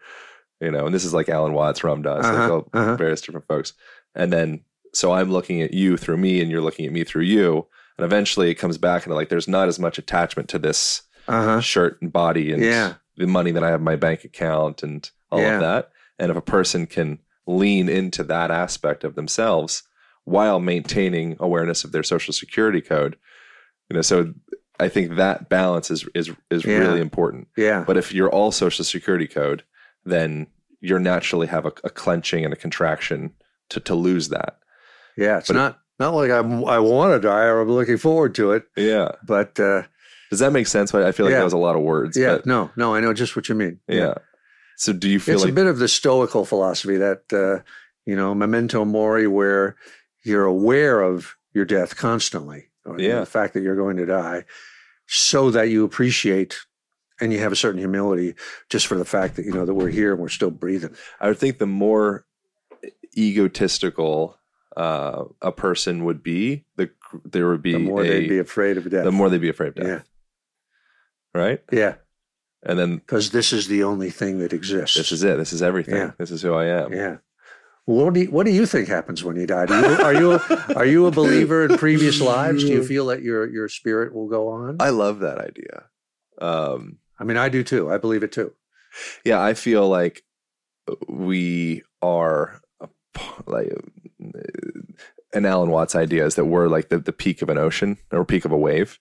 [0.60, 2.96] you know, and this is like Alan Watts, Ram Dass, uh-huh, like uh-huh.
[2.96, 3.74] various different folks.
[4.16, 4.62] And then,
[4.94, 7.68] so I'm looking at you through me and you're looking at me through you.
[7.98, 11.62] And eventually it comes back and like, there's not as much attachment to this uh-huh.
[11.62, 12.94] shirt and body and yeah.
[13.18, 15.56] the money that I have in my bank account and all yeah.
[15.56, 15.92] of that.
[16.20, 19.84] And if a person can lean into that aspect of themselves
[20.24, 23.18] while maintaining awareness of their social security code,
[23.89, 24.34] you know, so
[24.80, 26.78] I think that balance is is is yeah.
[26.78, 27.48] really important.
[27.58, 27.84] Yeah.
[27.86, 29.63] But if you're all social security code,
[30.06, 30.48] then
[30.82, 33.34] you're naturally have a, a clenching and a contraction
[33.70, 34.60] to to lose that.
[35.18, 38.36] Yeah, it's but not not like I'm I want to die or I'm looking forward
[38.36, 38.66] to it.
[38.76, 39.84] Yeah, but uh,
[40.30, 40.94] does that make sense?
[40.94, 41.39] I feel like yeah.
[41.39, 42.18] that was a lot of words.
[42.18, 43.80] Yeah, but, no, no, I know just what you mean.
[43.88, 43.96] Yeah.
[43.96, 44.13] yeah.
[44.78, 47.63] So do you feel it's like a bit of the stoical philosophy that uh,
[48.06, 49.76] you know memento mori, where
[50.24, 53.20] you're aware of your death constantly, or yeah.
[53.20, 54.46] the fact that you're going to die,
[55.08, 56.58] so that you appreciate
[57.24, 58.36] and you have a certain humility
[58.70, 60.96] just for the fact that you know that we're here and we're still breathing.
[61.20, 62.26] I would think the more
[63.18, 64.38] egotistical
[64.76, 66.90] uh, a person would be, the
[67.24, 69.06] there would be the more a, they'd be afraid of death.
[69.06, 69.86] The more they'd be afraid of death.
[69.88, 71.40] Yeah.
[71.42, 71.64] Right.
[71.72, 71.96] Yeah.
[72.64, 74.96] And then because this is the only thing that exists.
[74.98, 75.38] This is it.
[75.38, 75.96] This is everything.
[75.96, 76.12] Yeah.
[76.18, 76.94] This is who I am.
[76.94, 77.18] Yeah.
[77.86, 79.66] What do you, what do you think happens when you die?
[79.68, 82.64] You, are you a, are you a believer in previous lives?
[82.64, 84.78] Do you feel that your your spirit will go on?
[84.80, 85.84] I love that idea.
[86.42, 87.91] Um, I mean, I do too.
[87.91, 88.54] I believe it too.
[89.23, 90.23] Yeah, I feel like
[91.08, 92.62] we are
[93.45, 93.71] like
[95.34, 98.26] an Alan Watts idea is that we're like the, the peak of an ocean or
[98.26, 98.99] peak of a wave.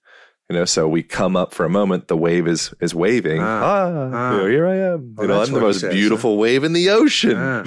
[0.49, 3.41] You know, so we come up for a moment, the wave is is waving.
[3.41, 4.47] Ah, ah, ah.
[4.47, 5.15] Here I am.
[5.17, 6.41] Oh, you know, I'm the most says, beautiful huh?
[6.41, 7.37] wave in the ocean.
[7.37, 7.65] Ah.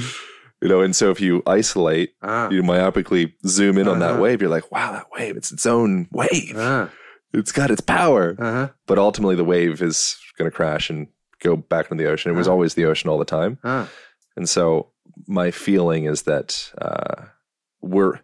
[0.62, 2.49] You know, and so if you isolate, ah.
[2.49, 3.93] you myopically zoom in uh-huh.
[3.93, 4.21] on that uh-huh.
[4.21, 6.55] wave, you're like, wow, that wave, it's its own wave.
[6.58, 6.89] Ah.
[7.34, 8.36] it's got its power.
[8.38, 8.69] Uh-huh.
[8.86, 11.08] But ultimately, the wave is going to crash and
[11.39, 12.32] go back into the ocean.
[12.32, 12.54] It was uh-huh.
[12.54, 13.60] always the ocean all the time.
[13.63, 13.88] Uh-huh.
[14.36, 14.89] And so
[15.28, 17.26] my feeling is that uh,
[17.82, 18.19] we're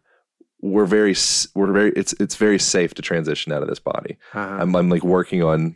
[0.61, 1.15] we're very
[1.55, 4.17] we're very it's it's very safe to transition out of this body.
[4.33, 4.57] Uh-huh.
[4.61, 5.75] I'm, I'm like working on.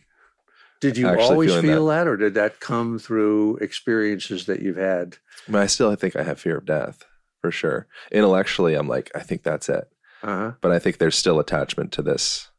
[0.81, 1.95] Did you always feel that.
[1.95, 2.07] that.
[2.07, 5.17] or did that come through experiences that you've had?
[5.47, 7.05] I, mean, I still I think I have fear of death
[7.41, 7.87] for sure.
[8.11, 9.89] Intellectually, I'm like I think that's it.
[10.21, 10.53] Uh-huh.
[10.61, 12.49] But I think there's still attachment to this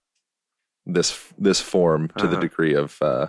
[0.87, 2.35] this this form to uh-huh.
[2.35, 3.29] the degree of uh,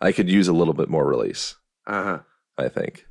[0.00, 1.56] I could use a little bit more release.
[1.86, 2.20] Uh-huh.
[2.56, 3.06] I think.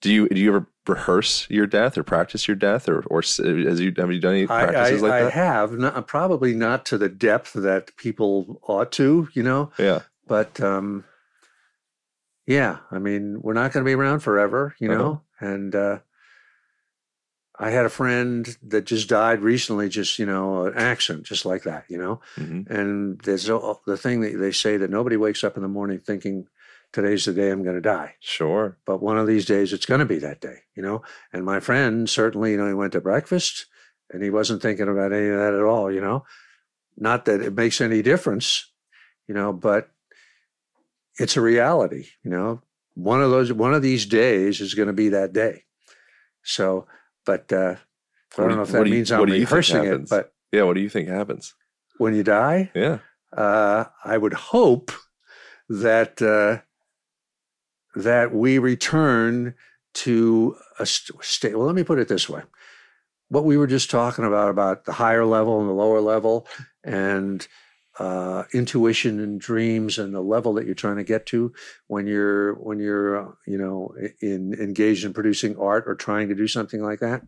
[0.00, 3.38] Do you do you ever rehearse your death or practice your death or or as
[3.38, 5.26] you have you done any practices I, I, like that?
[5.26, 9.72] I have, not, probably not to the depth that people ought to, you know.
[9.78, 10.02] Yeah.
[10.26, 11.04] But um,
[12.46, 14.98] yeah, I mean, we're not going to be around forever, you uh-huh.
[15.02, 15.98] know, and uh,
[17.58, 21.62] I had a friend that just died recently, just you know, an accident, just like
[21.62, 22.20] that, you know.
[22.36, 22.72] Mm-hmm.
[22.72, 26.48] And there's the thing that they say that nobody wakes up in the morning thinking
[26.92, 28.14] today's the day I'm going to die.
[28.20, 28.76] Sure.
[28.84, 31.02] But one of these days it's going to be that day, you know.
[31.32, 33.66] And my friend certainly, you know, he went to breakfast
[34.10, 36.24] and he wasn't thinking about any of that at all, you know.
[36.96, 38.70] Not that it makes any difference,
[39.26, 39.90] you know, but
[41.18, 42.62] it's a reality, you know.
[42.94, 45.64] One of those, one of these days is going to be that day.
[46.42, 46.86] So
[47.26, 47.76] but uh,
[48.38, 50.08] I don't know if that means you, I'm rehearsing it.
[50.08, 51.54] But yeah, what do you think happens
[51.98, 52.70] when you die?
[52.74, 52.98] Yeah,
[53.36, 54.92] uh, I would hope
[55.68, 56.62] that uh,
[57.94, 59.54] that we return
[59.94, 61.56] to a state.
[61.56, 62.42] Well, let me put it this way:
[63.28, 66.46] what we were just talking about about the higher level and the lower level,
[66.84, 67.46] and
[67.98, 71.52] uh, intuition and dreams and the level that you're trying to get to
[71.86, 76.34] when you're when you're uh, you know in engaged in producing art or trying to
[76.34, 77.22] do something like that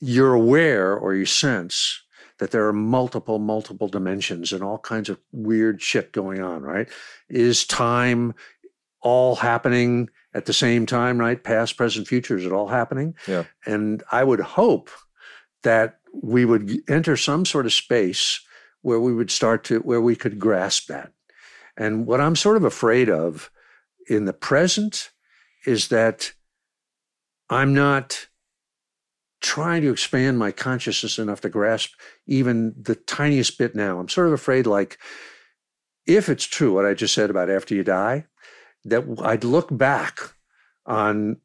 [0.00, 2.02] you're aware or you sense
[2.38, 6.88] that there are multiple multiple dimensions and all kinds of weird shit going on right?
[7.28, 8.34] Is time
[9.02, 11.42] all happening at the same time right?
[11.42, 13.14] Past present future is it all happening?
[13.28, 13.44] Yeah.
[13.66, 14.90] And i would hope
[15.62, 18.40] that we would enter some sort of space
[18.82, 21.12] where we would start to where we could grasp that.
[21.76, 23.50] And what I'm sort of afraid of
[24.08, 25.10] in the present
[25.66, 26.32] is that
[27.48, 28.28] I'm not
[29.40, 31.92] trying to expand my consciousness enough to grasp
[32.26, 33.98] even the tiniest bit now.
[33.98, 34.98] I'm sort of afraid, like,
[36.06, 38.26] if it's true what I just said about after you die,
[38.84, 40.18] that I'd look back
[40.86, 41.38] on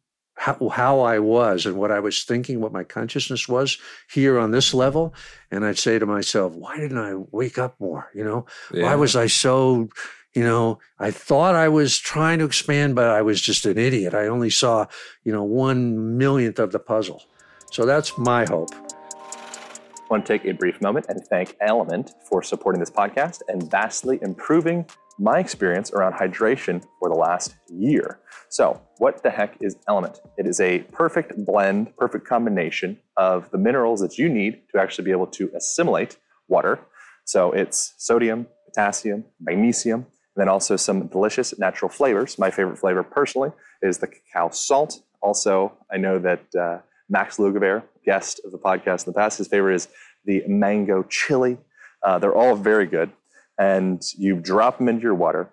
[0.46, 3.80] how, how I was and what I was thinking, what my consciousness was
[4.12, 5.16] here on this level.
[5.50, 8.12] And I'd say to myself, why didn't I wake up more?
[8.14, 8.84] You know, yeah.
[8.84, 9.90] why was I so,
[10.36, 14.14] you know, I thought I was trying to expand, but I was just an idiot.
[14.14, 14.86] I only saw,
[15.24, 17.24] you know, one millionth of the puzzle.
[17.72, 18.70] So that's my hope.
[18.72, 23.72] I want to take a brief moment and thank Element for supporting this podcast and
[23.72, 24.86] vastly improving
[25.18, 28.20] my experience around hydration for the last year.
[28.50, 30.20] So, what the heck is Element?
[30.38, 35.06] It is a perfect blend, perfect combination of the minerals that you need to actually
[35.06, 36.80] be able to assimilate water.
[37.26, 40.02] So, it's sodium, potassium, magnesium,
[40.36, 42.38] and then also some delicious natural flavors.
[42.38, 43.52] My favorite flavor personally
[43.82, 45.00] is the cacao salt.
[45.22, 49.48] Also, I know that uh, Max Lugavere, guest of the podcast in the past, his
[49.48, 49.88] favorite is
[50.26, 51.58] the mango chili.
[52.04, 53.12] Uh, they're all very good
[53.58, 55.50] and you drop them into your water.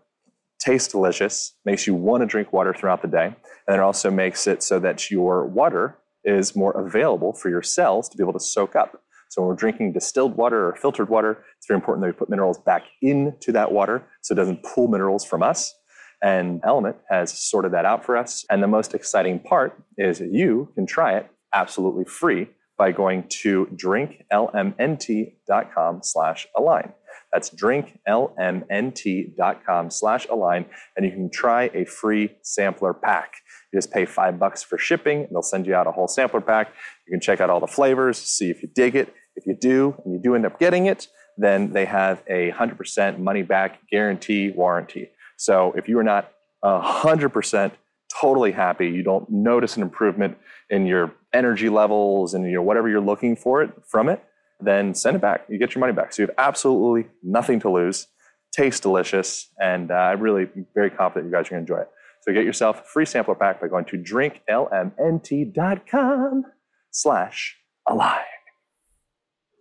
[0.60, 3.34] Tastes delicious, makes you want to drink water throughout the day,
[3.66, 8.08] and it also makes it so that your water is more available for your cells
[8.08, 9.02] to be able to soak up.
[9.28, 12.28] So when we're drinking distilled water or filtered water, it's very important that we put
[12.28, 15.74] minerals back into that water so it doesn't pull minerals from us.
[16.22, 18.44] And Element has sorted that out for us.
[18.50, 23.24] And the most exciting part is that you can try it absolutely free by going
[23.28, 26.92] to drinklmnt.com slash align.
[27.32, 33.34] That's drinklmnt.com slash align, and you can try a free sampler pack.
[33.72, 36.40] You just pay five bucks for shipping, and they'll send you out a whole sampler
[36.40, 36.72] pack.
[37.06, 39.14] You can check out all the flavors, see if you dig it.
[39.34, 43.18] If you do, and you do end up getting it, then they have a 100%
[43.18, 45.10] money back guarantee warranty.
[45.36, 46.32] So if you are not
[46.64, 47.72] 100%
[48.20, 50.36] totally happy, you don't notice an improvement
[50.68, 54.22] in your energy levels and your whatever you're looking for it from it,
[54.64, 55.44] then send it back.
[55.48, 56.12] You get your money back.
[56.12, 58.06] So you have absolutely nothing to lose.
[58.52, 61.90] Tastes delicious, and uh, I'm really very confident you guys are going to enjoy it.
[62.20, 66.44] So get yourself a free sampler pack by going to drinklmnt.com
[66.90, 67.56] slash
[67.88, 68.20] align.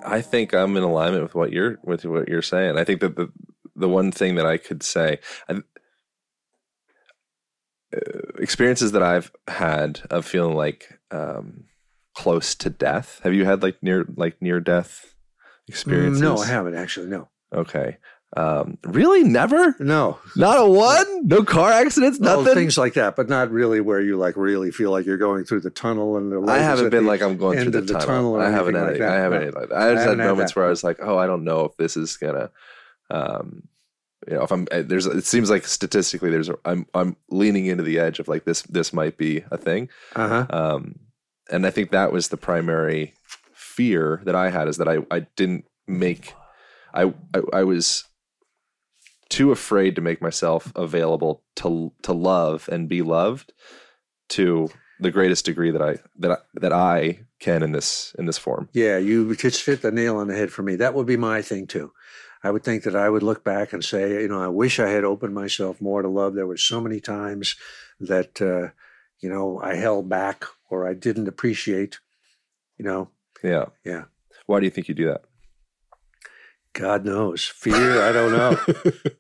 [0.06, 2.78] I think I'm in alignment with what you're with what you're saying.
[2.78, 3.32] I think that the
[3.76, 5.62] the one thing that I could say, I,
[7.96, 8.00] uh,
[8.40, 11.66] experiences that I've had of feeling like um,
[12.14, 13.20] close to death.
[13.24, 15.16] Have you had like near like near death
[15.68, 16.22] experiences?
[16.22, 17.08] No, I haven't actually.
[17.08, 17.30] No.
[17.54, 17.98] Okay.
[18.36, 19.76] Um, really, never.
[19.80, 21.28] No, not a one.
[21.28, 22.20] No car accidents.
[22.20, 22.48] Nothing.
[22.48, 25.46] Oh, things like that, but not really where you like really feel like you're going
[25.46, 26.42] through the tunnel and the.
[26.52, 28.08] I haven't been like I'm going through the, the tunnel.
[28.08, 28.94] tunnel I haven't had.
[28.94, 29.60] Like I haven't no.
[29.60, 29.78] like that.
[29.78, 31.78] I just I had moments had where I was like, oh, I don't know if
[31.78, 32.50] this is gonna.
[33.12, 33.68] Um,
[34.28, 37.84] you know, if I'm eh, there's, it seems like statistically there's, I'm, I'm leaning into
[37.84, 39.90] the edge of like this, this might be a thing.
[40.16, 40.46] Uh-huh.
[40.50, 41.00] Um,
[41.52, 43.14] and I think that was the primary
[43.54, 46.34] fear that I had is that I, I didn't make,
[46.94, 48.06] I, I, I was
[49.34, 53.52] too afraid to make myself available to to love and be loved
[54.30, 54.70] to
[55.00, 58.70] the greatest degree that I that I, that I can in this in this form.
[58.74, 60.76] Yeah, you just hit the nail on the head for me.
[60.76, 61.92] That would be my thing too.
[62.44, 64.90] I would think that I would look back and say, you know, I wish I
[64.90, 66.36] had opened myself more to love.
[66.36, 67.56] There were so many times
[68.00, 68.70] that uh,
[69.20, 72.00] you know I held back or I didn't appreciate.
[72.78, 73.10] You know.
[73.44, 73.66] Yeah.
[73.84, 74.04] Yeah.
[74.46, 75.24] Why do you think you do that?
[76.74, 77.46] God knows.
[77.46, 78.60] Fear, I don't know.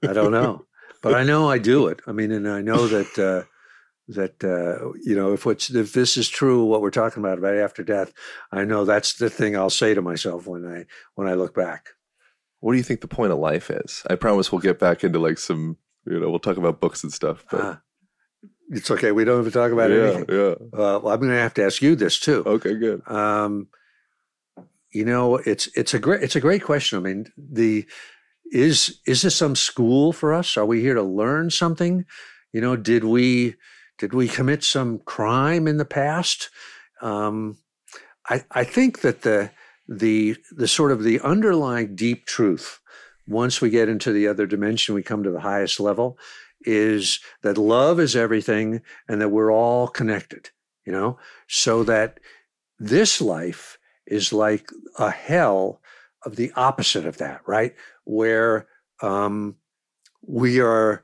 [0.09, 0.65] I don't know.
[1.01, 1.99] But I know I do it.
[2.07, 3.45] I mean, and I know that uh,
[4.07, 7.55] that uh, you know if what's if this is true, what we're talking about about
[7.55, 8.11] after death,
[8.51, 10.85] I know that's the thing I'll say to myself when I
[11.15, 11.89] when I look back.
[12.59, 14.03] What do you think the point of life is?
[14.09, 15.77] I promise we'll get back into like some,
[16.07, 17.45] you know, we'll talk about books and stuff.
[17.51, 17.59] But.
[17.59, 17.75] Uh,
[18.69, 19.11] it's okay.
[19.11, 20.25] We don't have to talk about yeah, anything.
[20.29, 20.55] Yeah.
[20.73, 22.43] Uh, well, I'm going to have to ask you this too.
[22.45, 23.07] Okay, good.
[23.07, 23.67] Um,
[24.93, 26.99] you know, it's it's a great it's a great question.
[26.99, 27.85] I mean, the
[28.51, 30.55] is is this some school for us?
[30.55, 32.05] Are we here to learn something?
[32.51, 33.55] You know, did we
[33.97, 36.49] did we commit some crime in the past?
[37.01, 37.57] Um,
[38.29, 39.51] I I think that the
[39.87, 42.79] the the sort of the underlying deep truth
[43.27, 46.19] once we get into the other dimension, we come to the highest level,
[46.61, 50.49] is that love is everything and that we're all connected,
[50.85, 51.17] you know,
[51.47, 52.19] so that
[52.79, 53.77] this life
[54.07, 55.81] is like a hell
[56.25, 57.75] of the opposite of that, right?
[58.05, 58.67] Where
[59.01, 59.55] um,
[60.25, 61.03] we are,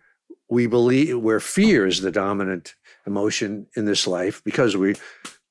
[0.49, 2.75] we believe, where fear is the dominant
[3.05, 4.95] emotion in this life because we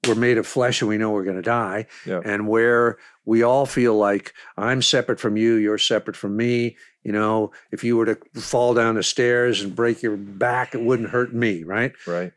[0.06, 2.20] we're made of flesh and we know we're going to die, yeah.
[2.24, 6.76] and where we all feel like I'm separate from you, you're separate from me.
[7.02, 10.82] You know, if you were to fall down the stairs and break your back, it
[10.82, 11.92] wouldn't hurt me, right?
[12.06, 12.32] Right.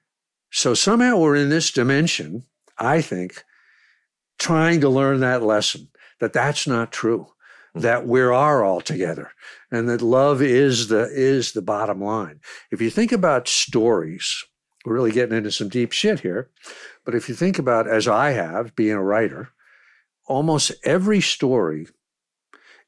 [0.50, 2.44] So somehow we're in this dimension,
[2.78, 3.44] I think,
[4.42, 5.88] trying to learn that lesson
[6.20, 7.28] that that's not true
[7.76, 7.82] mm-hmm.
[7.82, 9.32] that we are all together
[9.72, 12.40] and that love is the is the bottom line
[12.72, 14.44] if you think about stories
[14.84, 16.50] we're really getting into some deep shit here
[17.06, 19.50] but if you think about as i have being a writer
[20.26, 21.86] almost every story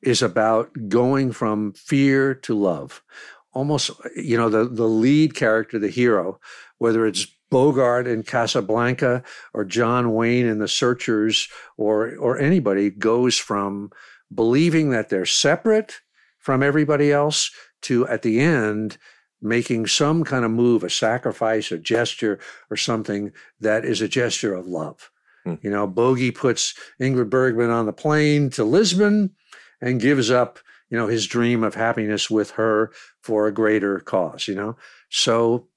[0.02, 3.04] is about going from fear to love
[3.54, 6.40] almost you know the the lead character the hero
[6.80, 9.22] whether it's Bogart in Casablanca
[9.54, 11.48] or John Wayne in The Searchers
[11.78, 13.92] or or anybody goes from
[14.34, 16.02] believing that they're separate
[16.40, 17.52] from everybody else
[17.84, 18.98] to at the end
[19.40, 22.40] making some kind of move, a sacrifice, a gesture,
[22.72, 25.12] or something that is a gesture of love.
[25.44, 25.56] Hmm.
[25.62, 29.32] You know, Bogey puts Ingrid Bergman on the plane to Lisbon
[29.80, 32.92] and gives up, you know, his dream of happiness with her
[33.22, 34.76] for a greater cause, you know.
[35.10, 35.68] So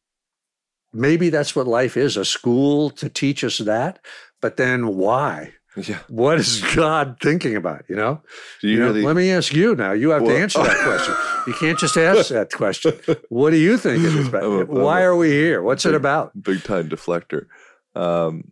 [0.92, 3.98] maybe that's what life is a school to teach us that.
[4.40, 5.52] But then why?
[5.76, 5.98] Yeah.
[6.08, 7.84] What is God thinking about?
[7.88, 8.22] You know?
[8.62, 9.02] Do you, You know, really?
[9.02, 9.92] let me ask you now.
[9.92, 11.14] You have Well- to answer that question.
[11.46, 12.92] You can't just ask that question.
[13.28, 14.42] What do you think it is about?
[14.42, 15.62] I'm a- I'm Why a- are we here?
[15.62, 16.32] What's it about?
[16.42, 17.46] big time deflector.
[17.94, 18.50] Um,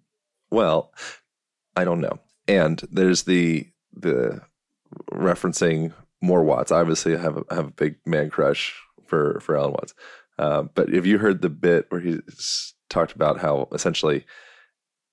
[0.52, 0.92] well,
[1.74, 2.20] I don't know.
[2.46, 4.42] And there's the the
[5.12, 6.70] referencing more Watts.
[6.70, 8.74] Obviously, I have a, I have a big man crush
[9.06, 9.94] for for Alan Watts.
[10.38, 14.24] Uh, but have you heard the bit where he's talked about how essentially,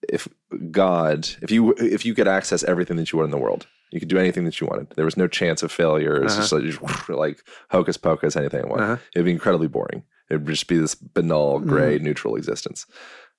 [0.09, 0.27] if
[0.71, 3.99] God, if you if you could access everything that you want in the world, you
[3.99, 4.89] could do anything that you wanted.
[4.91, 6.23] There was no chance of failure.
[6.23, 8.81] It's just like, like hocus pocus, anything I want.
[8.81, 8.97] Uh-huh.
[9.13, 10.03] It'd be incredibly boring.
[10.29, 12.85] It would just be this banal, gray, neutral existence.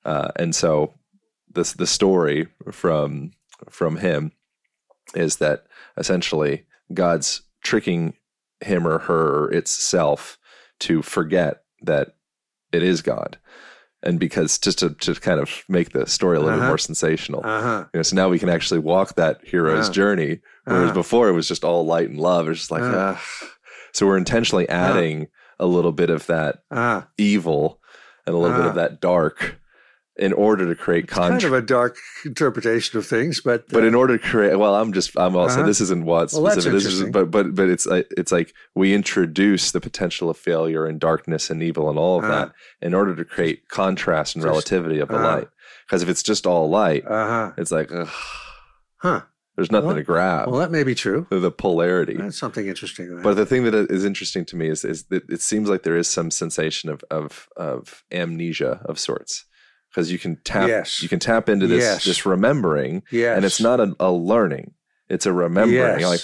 [0.05, 0.95] Uh, and so,
[1.53, 3.33] this the story from
[3.71, 4.33] from him
[5.15, 5.67] is that
[5.97, 8.15] essentially God's tricking
[8.61, 10.39] him or her or itself
[10.81, 12.15] to forget that
[12.73, 13.39] it is God.
[14.05, 16.69] And because just to, to kind of make the story a little bit Uh-huh.
[16.71, 17.41] more sensational.
[17.45, 17.85] Uh huh.
[17.95, 19.93] You know, so now we can actually walk that hero's Uh-huh.
[19.93, 20.41] journey.
[20.65, 20.95] Whereas Uh-huh.
[20.95, 22.49] before it was just all light and love.
[22.49, 23.15] It's just like, Uh-huh.
[23.17, 23.49] ah.
[23.93, 25.29] so we're intentionally adding
[25.61, 26.63] a little bit of that
[27.19, 27.81] evil
[28.27, 29.61] and a little bit of that dark
[30.17, 31.45] in order to create kind contrast.
[31.47, 31.97] of a dark
[32.27, 35.61] interpretation of things, but but uh, in order to create, well, I'm just, I'm also,
[35.61, 35.67] Uh-huh.
[35.67, 36.65] this isn't what Well, that's.
[36.65, 40.85] This is, but, but, but it's, like it's like we introduce the potential of failure
[40.85, 42.33] and darkness and evil and all of Uh-huh.
[42.47, 42.53] that
[42.87, 45.35] in order to create contrast and Just- relativity of the uh-huh.
[45.37, 45.49] light.
[45.87, 47.53] Because if it's just all light, uh huh.
[47.57, 48.09] it's like, ugh,
[48.99, 49.23] Huh.
[49.57, 50.49] there's nothing Well- to grab.
[50.49, 51.27] Well, that may be true.
[51.31, 52.17] the polarity.
[52.19, 53.21] That's something interesting.
[53.23, 55.97] But the thing that is interesting to me is is that it seems like there
[55.97, 59.45] is some sensation of of of amnesia of sorts
[59.93, 61.03] because you can tap Yes.
[61.03, 62.05] you can tap into this Yes.
[62.05, 64.73] this remembering yes, and it's not a, a learning
[65.09, 66.03] it's a remembering Yes.
[66.05, 66.21] Like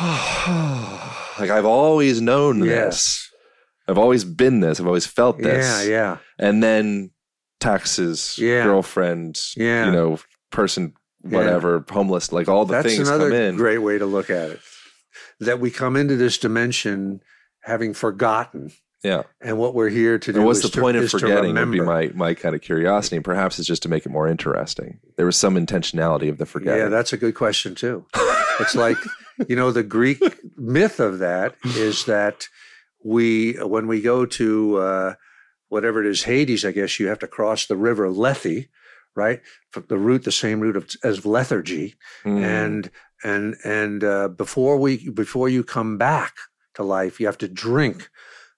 [1.38, 3.30] like I've always known this.
[3.88, 7.10] I've always been this I've always felt this Yeah, yeah, and then
[7.60, 8.64] taxes Yeah.
[8.64, 9.86] girlfriend yeah.
[9.86, 10.18] you know
[10.50, 10.94] person
[11.24, 11.38] Yeah.
[11.38, 14.50] whatever homeless like all the That's things another come in great way to look at
[14.50, 14.60] it.
[15.40, 17.20] That we come into this dimension
[17.62, 18.72] having forgotten,
[19.10, 20.38] yeah and what we're here to do.
[20.38, 22.60] And what's is the to- point of is forgetting would be my my kind of
[22.70, 24.90] curiosity, and perhaps it's just to make it more interesting.
[25.16, 26.80] There was some intentionality of the forgetting.
[26.84, 28.04] Yeah, that's a good question too.
[28.62, 28.98] It's like
[29.48, 30.20] you know the Greek
[30.56, 32.48] myth of that is that
[33.04, 35.14] we when we go to uh,
[35.68, 38.66] whatever it is Hades, I guess you have to cross the river Lethe,
[39.14, 39.40] right?
[39.74, 41.94] The route, the same route of, as lethargy,
[42.24, 42.42] Mm.
[42.42, 42.90] and
[43.24, 46.32] and and uh, before we before you come back
[46.74, 48.08] to life, you have to drink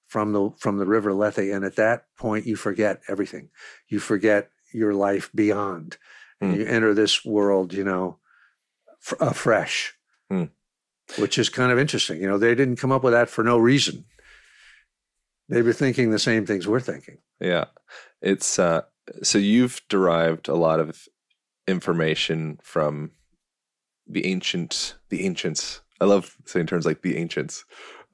[0.08, 3.50] from the from the river Lethe, and at that point you forget everything.
[3.88, 5.96] You forget your life beyond,
[6.40, 6.60] and Hmm.
[6.60, 8.18] you enter this world, you know,
[9.06, 9.94] f- afresh,
[10.30, 10.44] Hmm.
[11.18, 12.20] which is kind of interesting.
[12.20, 14.04] You know, they didn't come up with that for no reason.
[15.48, 17.18] They were thinking the same things we're thinking.
[17.40, 17.66] yeah,
[18.20, 18.82] it's uh,
[19.22, 21.08] so you've derived a lot of
[21.66, 23.12] information from
[24.06, 25.80] the ancient, the ancients.
[26.00, 27.64] I love saying terms like the ancients.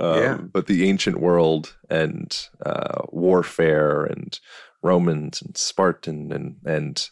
[0.01, 0.37] Um, Yeah.
[0.37, 4.39] But the ancient world and uh, warfare and
[4.83, 7.09] Romans and Spartan and and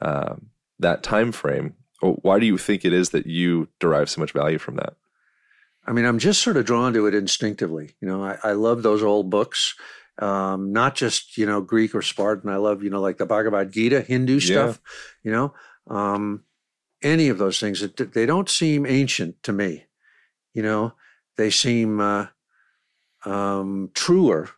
[0.00, 1.74] um, that time frame.
[2.00, 4.94] Why do you think it is that you derive so much value from that?
[5.86, 7.94] I mean, I'm just sort of drawn to it instinctively.
[8.00, 9.74] You know, I, I love those old books,
[10.18, 12.50] um, not just you know Greek or Spartan.
[12.50, 14.80] I love you know like the Bhagavad Gita, Hindu stuff.
[15.22, 15.54] You know,
[15.88, 16.44] um,
[17.02, 17.86] any of those things.
[17.96, 19.84] They don't seem ancient to me.
[20.54, 20.94] You know,
[21.36, 22.26] they seem uh,
[23.24, 24.48] um, truer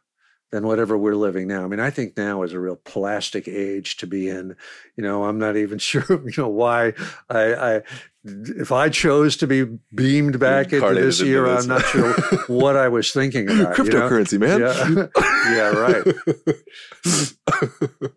[0.54, 1.64] than whatever we're living now.
[1.64, 4.54] I mean, I think now is a real plastic age to be in.
[4.96, 6.04] You know, I'm not even sure.
[6.08, 6.92] You know why
[7.28, 7.54] I.
[7.54, 7.82] I
[8.26, 9.64] if I chose to be
[9.94, 11.58] beamed back into this era.
[11.58, 12.14] I'm not sure
[12.46, 13.76] what I was thinking about.
[13.76, 14.08] you know?
[14.08, 14.60] Cryptocurrency, man.
[14.60, 15.08] Yeah,
[15.52, 16.04] yeah, right.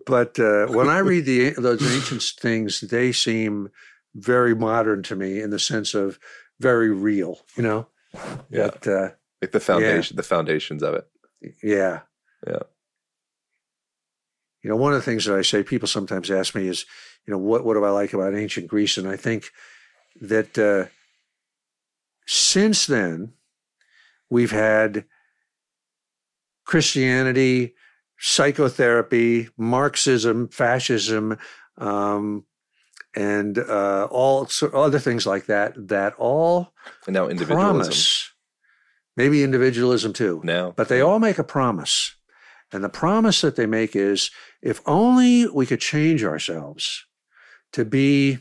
[0.05, 3.69] But uh, when I read the those ancient things, they seem
[4.15, 6.19] very modern to me in the sense of
[6.59, 7.39] very real.
[7.57, 7.87] You know,
[8.49, 8.69] Yeah.
[8.69, 9.09] But, uh,
[9.41, 11.07] like the foundation, the foundations of it.
[11.63, 12.01] yeah,
[12.45, 12.59] Yeah.
[14.63, 16.85] You know, one of the things that I say, people sometimes ask me is,
[17.25, 18.97] you know, what what do I like about ancient Greece?
[18.97, 19.51] And I think
[20.19, 20.89] that uh,
[22.25, 23.33] since then
[24.29, 25.05] we've had
[26.65, 27.75] Christianity,
[28.19, 31.37] psychotherapy, Marxism, fascism,
[31.77, 32.43] um,
[33.17, 35.73] and uh, all so other things like that.
[35.87, 36.73] That all
[37.07, 37.77] And now individualism.
[37.77, 38.31] promise,
[39.15, 42.15] maybe individualism too, Now, but they all make a promise.
[42.71, 44.29] And the promise that they make is
[44.61, 47.05] if only we could change ourselves
[47.73, 48.39] to be,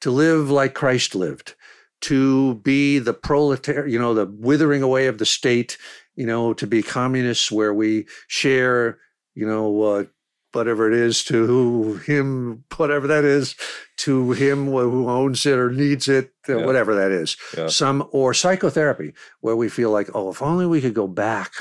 [0.00, 1.54] to live like Christ lived,
[2.02, 5.76] to be the proletariat, you know, the withering away of the state,
[6.14, 8.98] you know, to be communists where we share
[9.38, 10.04] you know, uh,
[10.52, 13.54] whatever it is to him, whatever that is,
[13.98, 16.66] to him who owns it or needs it, uh, yeah.
[16.66, 17.36] whatever that is.
[17.56, 17.68] Yeah.
[17.68, 21.52] Some or psychotherapy, where we feel like, oh, if only we could go back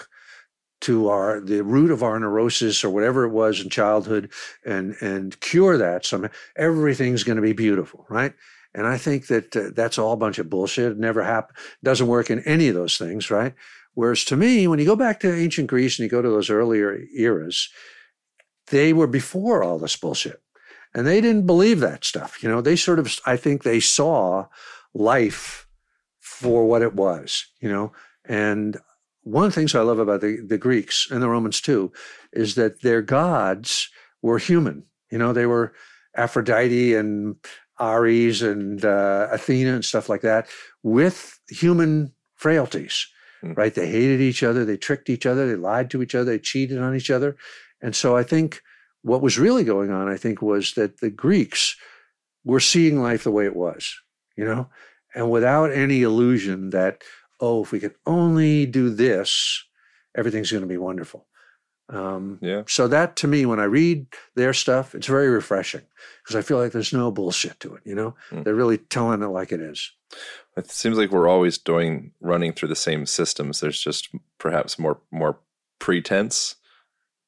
[0.80, 4.32] to our the root of our neurosis or whatever it was in childhood
[4.64, 8.34] and and cure that somehow, everything's going to be beautiful, right?
[8.76, 10.92] And I think that uh, that's all a bunch of bullshit.
[10.92, 11.56] It never happen.
[11.84, 13.56] Doesn't work in any of those things, right?
[13.96, 16.52] Whereas to me, when you go back to ancient Greece and you go to those
[16.52, 17.70] earlier eras,
[18.70, 20.41] they were before all this bullshit.
[20.93, 22.41] And they didn't believe that stuff.
[22.41, 24.45] You know, they sort of, I think they saw
[24.93, 25.68] life
[26.20, 27.91] for what it was, you know.
[28.26, 28.78] And
[29.24, 31.91] one of the things I love about the, the Greeks and the Romans too
[32.32, 33.89] is that their gods
[34.22, 34.86] were human.
[35.11, 35.74] You know, they were
[36.15, 37.36] Aphrodite and
[37.80, 40.47] Ares and uh, Athena and stuff like that
[40.84, 43.07] with human frailties,
[43.43, 43.55] mm.
[43.55, 43.74] right?
[43.74, 46.80] They hated each other, they tricked each other, they lied to each other, they cheated
[46.80, 47.36] on each other.
[47.82, 48.62] And so I think
[49.02, 51.76] what was really going on, I think, was that the Greeks
[52.44, 53.96] were seeing life the way it was,
[54.36, 54.70] you know,
[55.14, 57.04] and without any illusion that,
[57.40, 59.64] oh, if we could only do this,
[60.16, 61.28] everything's going to be wonderful.
[61.90, 62.64] Um, yeah.
[62.68, 65.84] So that to me, when I read their stuff, it's very refreshing
[66.22, 67.82] because I feel like there's no bullshit to it.
[67.86, 68.44] You know, mm.
[68.44, 69.92] they're really telling it like it is.
[70.58, 73.60] It seems like we're always doing running through the same systems.
[73.60, 75.40] There's just perhaps more more
[75.80, 76.56] pretense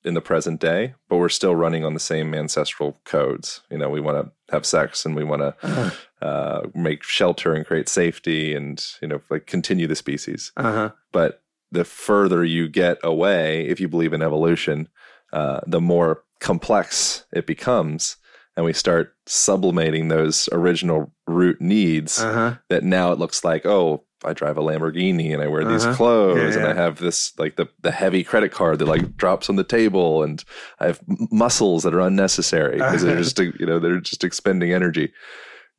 [0.04, 3.62] in the present day, but we're still running on the same ancestral codes.
[3.70, 6.26] You know, we want to have sex and we want to uh-huh.
[6.26, 10.52] uh, make shelter and create safety and you know like continue the species.
[10.58, 10.92] Uh-huh.
[11.12, 11.42] But
[11.72, 14.88] the further you get away, if you believe in evolution,
[15.34, 18.18] uh, the more complex it becomes.
[18.56, 22.56] And we start sublimating those original root needs uh-huh.
[22.70, 25.72] that now it looks like, oh, I drive a Lamborghini and I wear uh-huh.
[25.72, 26.70] these clothes yeah, yeah.
[26.70, 29.64] and I have this like the the heavy credit card that like drops on the
[29.64, 30.44] table and
[30.80, 31.02] I have
[31.32, 35.12] muscles that are unnecessary because they're just you know they're just expending energy.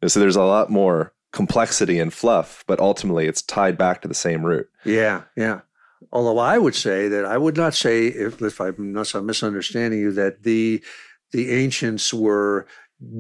[0.02, 4.08] And so there's a lot more complexity and fluff, but ultimately it's tied back to
[4.08, 4.68] the same root.
[4.84, 5.60] Yeah, yeah.
[6.12, 10.00] Although I would say that I would not say if, if I'm not I'm misunderstanding
[10.00, 10.82] you that the
[11.32, 12.66] the ancients were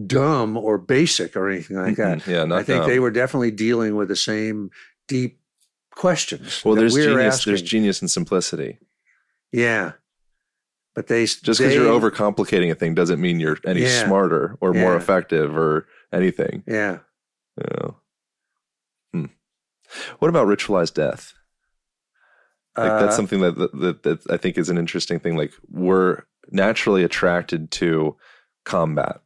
[0.06, 2.26] dumb or basic or anything like that.
[2.26, 2.88] yeah, I think dumb.
[2.88, 4.70] they were definitely dealing with the same
[5.10, 5.40] deep
[5.90, 6.64] questions.
[6.64, 7.34] Well, there's genius.
[7.34, 7.50] Asking.
[7.50, 8.78] There's genius and simplicity.
[9.52, 9.92] Yeah,
[10.94, 14.74] but they just because you're overcomplicating a thing doesn't mean you're any yeah, smarter or
[14.74, 14.80] yeah.
[14.80, 16.62] more effective or anything.
[16.66, 16.98] Yeah.
[17.58, 17.90] Yeah.
[19.12, 19.26] Hmm.
[20.20, 21.34] What about ritualized death?
[22.76, 25.36] Like that's uh, something that, that that I think is an interesting thing.
[25.36, 28.16] Like we're naturally attracted to
[28.64, 29.20] combat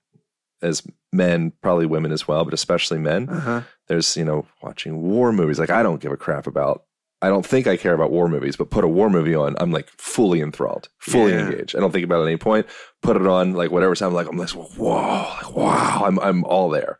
[0.62, 0.82] as
[1.12, 3.28] men, probably women as well, but especially men.
[3.28, 3.62] Uh-huh.
[3.88, 5.58] There's you know watching war movies.
[5.58, 6.84] Like I don't give a crap about.
[7.22, 9.72] I don't think I care about war movies, but put a war movie on, I'm
[9.72, 11.46] like fully enthralled, fully yeah.
[11.46, 11.74] engaged.
[11.74, 12.66] I don't think about it at any point.
[13.00, 16.68] Put it on, like whatever sound like I'm like whoa, like wow, I'm I'm all
[16.68, 16.98] there.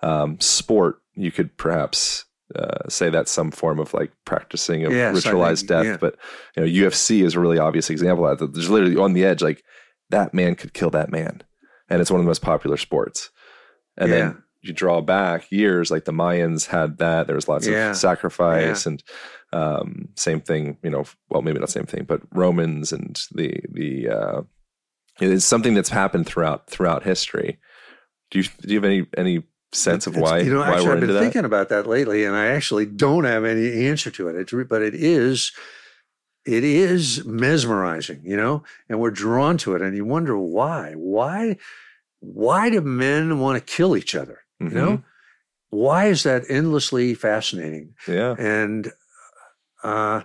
[0.00, 5.14] Um, sport, you could perhaps uh, say that's some form of like practicing of yes,
[5.14, 5.84] ritualized think, death.
[5.84, 5.96] Yeah.
[6.00, 6.16] But
[6.56, 8.54] you know, UFC is a really obvious example of that.
[8.54, 9.62] There's literally on the edge, like
[10.10, 11.42] that man could kill that man,
[11.88, 13.30] and it's one of the most popular sports.
[13.96, 14.16] And yeah.
[14.16, 17.26] then you draw back years, like the Mayans had that.
[17.26, 17.90] There was lots yeah.
[17.90, 19.02] of sacrifice and
[19.52, 20.78] um, same thing.
[20.82, 24.42] You know, well, maybe not same thing, but Romans and the the uh,
[25.20, 27.58] it's something that's happened throughout throughout history.
[28.30, 29.42] Do you do you have any any
[29.72, 31.20] sense of why you know why actually I've been that?
[31.20, 34.80] thinking about that lately and i actually don't have any answer to it it's, but
[34.80, 35.52] it is
[36.46, 41.56] it is mesmerizing you know and we're drawn to it and you wonder why why
[42.20, 44.76] why do men want to kill each other mm-hmm.
[44.76, 45.02] you know
[45.70, 48.92] why is that endlessly fascinating yeah and
[49.82, 50.22] uh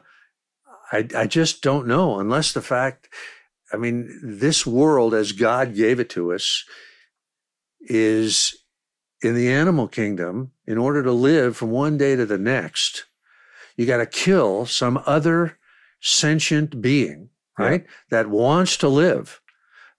[0.91, 3.09] i i just don't know unless the fact
[3.73, 6.63] i mean this world as god gave it to us
[7.81, 8.55] is
[9.23, 13.05] in the animal kingdom, in order to live from one day to the next,
[13.77, 15.57] you got to kill some other
[16.01, 17.83] sentient being, right?
[17.83, 17.91] Yeah.
[18.09, 19.41] That wants to live,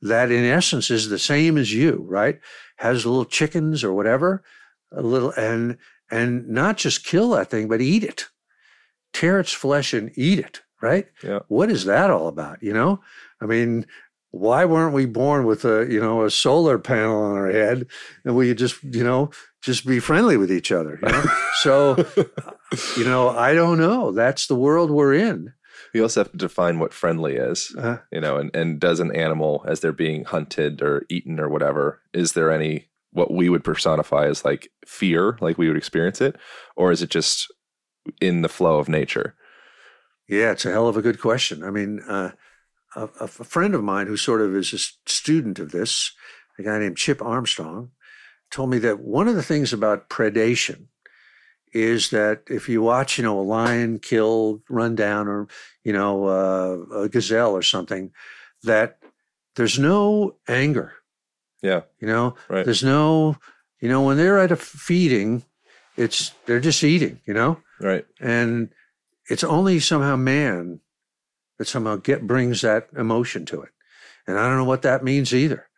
[0.02, 2.38] that in essence is the same as you, right?
[2.76, 4.42] Has little chickens or whatever,
[4.92, 5.78] a little, and,
[6.10, 8.26] and not just kill that thing, but eat it,
[9.12, 11.06] tear its flesh and eat it, right?
[11.22, 11.40] Yeah.
[11.48, 12.62] What is that all about?
[12.62, 13.00] You know,
[13.40, 13.86] I mean,
[14.34, 17.86] why weren't we born with a you know a solar panel on our head
[18.24, 19.30] and we just you know
[19.62, 21.24] just be friendly with each other you know?
[21.54, 21.96] so
[22.96, 25.52] you know i don't know that's the world we're in
[25.94, 29.14] you also have to define what friendly is uh, you know and, and does an
[29.14, 33.64] animal as they're being hunted or eaten or whatever is there any what we would
[33.64, 36.36] personify as like fear like we would experience it?
[36.76, 37.50] Or is it just
[38.20, 39.34] in the flow of nature?
[40.28, 41.62] Yeah it's a hell of a good question.
[41.62, 42.32] I mean uh,
[42.96, 46.12] a, a friend of mine who sort of is a student of this,
[46.58, 47.92] a guy named Chip Armstrong,
[48.50, 50.86] told me that one of the things about predation
[51.72, 55.48] is that if you watch, you know, a lion killed, run down, or
[55.84, 58.10] you know, uh, a gazelle or something,
[58.64, 58.98] that
[59.56, 60.94] there's no anger.
[61.62, 61.82] Yeah.
[62.00, 62.64] You know, right.
[62.64, 63.36] there's no,
[63.80, 65.44] you know, when they're at a feeding,
[65.96, 67.20] it's they're just eating.
[67.26, 68.04] You know, right.
[68.20, 68.70] And
[69.30, 70.80] it's only somehow man
[71.58, 73.70] that somehow get brings that emotion to it,
[74.26, 75.68] and I don't know what that means either.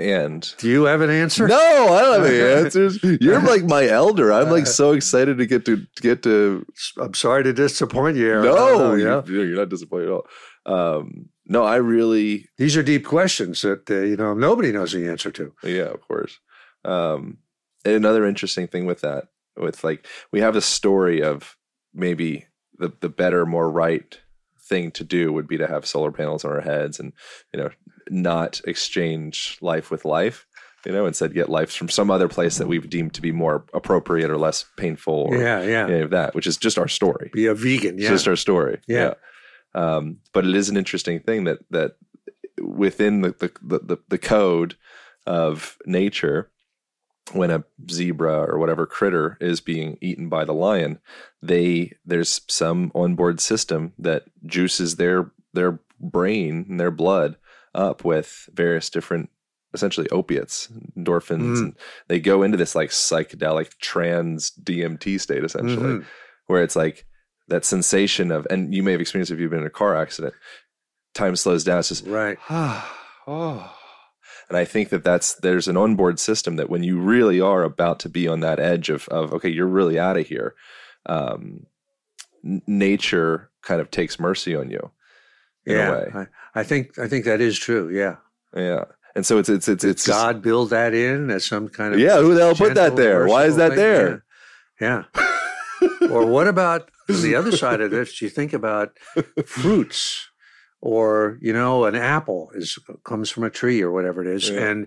[0.00, 1.46] And do you have an answer?
[1.46, 2.98] No, I don't have any answers.
[3.20, 4.32] You're like my elder.
[4.32, 6.64] I'm like so excited to get to, to get to.
[6.96, 8.26] I'm sorry to disappoint you.
[8.26, 8.44] Aaron.
[8.44, 9.22] No, yeah?
[9.26, 10.26] you're, you're not disappointed at all.
[10.64, 12.48] Um, no, I really.
[12.56, 15.52] These are deep questions that uh, you know nobody knows the answer to.
[15.62, 16.38] Yeah, of course.
[16.82, 17.36] Um,
[17.84, 19.24] and another interesting thing with that,
[19.54, 21.58] with like we have a story of
[21.92, 22.46] maybe
[22.78, 24.18] the the better, more right
[24.62, 27.12] thing to do would be to have solar panels on our heads and
[27.52, 27.68] you know
[28.10, 30.46] not exchange life with life
[30.86, 33.64] you know instead get life from some other place that we've deemed to be more
[33.74, 35.86] appropriate or less painful or yeah yeah.
[35.86, 37.30] any of that which is just our story.
[37.32, 38.04] Be a vegan yeah.
[38.04, 39.14] it's just our story yeah, yeah.
[39.72, 41.96] Um, but it is an interesting thing that that
[42.60, 43.30] within the
[43.62, 44.76] the, the, the code
[45.26, 46.50] of nature
[47.32, 50.98] when a zebra or whatever critter is being eaten by the lion,
[51.42, 57.36] they there's some onboard system that juices their their brain and their blood
[57.74, 59.30] up with various different
[59.72, 60.68] essentially opiates,
[60.98, 61.62] endorphins, mm.
[61.62, 61.76] and
[62.08, 66.06] they go into this like psychedelic trans DMT state essentially, mm-hmm.
[66.46, 67.06] where it's like
[67.48, 70.34] that sensation of, and you may have experienced if you've been in a car accident.
[71.14, 71.78] Time slows down.
[71.78, 72.38] It's just right.
[72.48, 73.74] oh
[74.50, 78.00] and I think that that's there's an onboard system that when you really are about
[78.00, 80.56] to be on that edge of of okay, you're really out of here,
[81.06, 81.66] um,
[82.42, 84.90] nature kind of takes mercy on you.
[85.64, 87.90] in yeah, I, I, think I think that is true.
[87.90, 88.16] Yeah,
[88.54, 88.84] yeah.
[89.14, 91.94] And so it's it's it's Did it's God just, build that in as some kind
[91.94, 92.20] of yeah.
[92.20, 93.26] Who the hell put that there?
[93.26, 93.78] Why is that thing?
[93.78, 94.24] there?
[94.80, 95.04] Yeah.
[95.82, 95.88] yeah.
[96.10, 98.22] or what about the other side of this?
[98.22, 98.96] You think about
[99.44, 100.30] fruits
[100.80, 104.60] or you know an apple is comes from a tree or whatever it is yeah.
[104.60, 104.86] and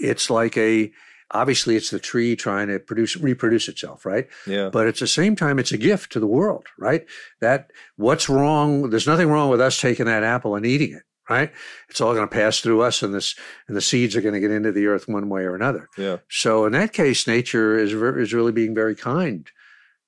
[0.00, 0.90] it's like a
[1.32, 5.36] obviously it's the tree trying to produce reproduce itself right yeah but at the same
[5.36, 7.06] time it's a gift to the world right
[7.40, 11.52] that what's wrong there's nothing wrong with us taking that apple and eating it right
[11.88, 13.34] it's all going to pass through us and this
[13.68, 16.16] and the seeds are going to get into the earth one way or another yeah
[16.28, 19.50] so in that case nature is is really being very kind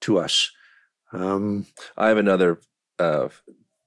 [0.01, 0.51] to us
[1.13, 1.67] um,
[1.97, 2.61] i have another
[2.99, 3.29] uh,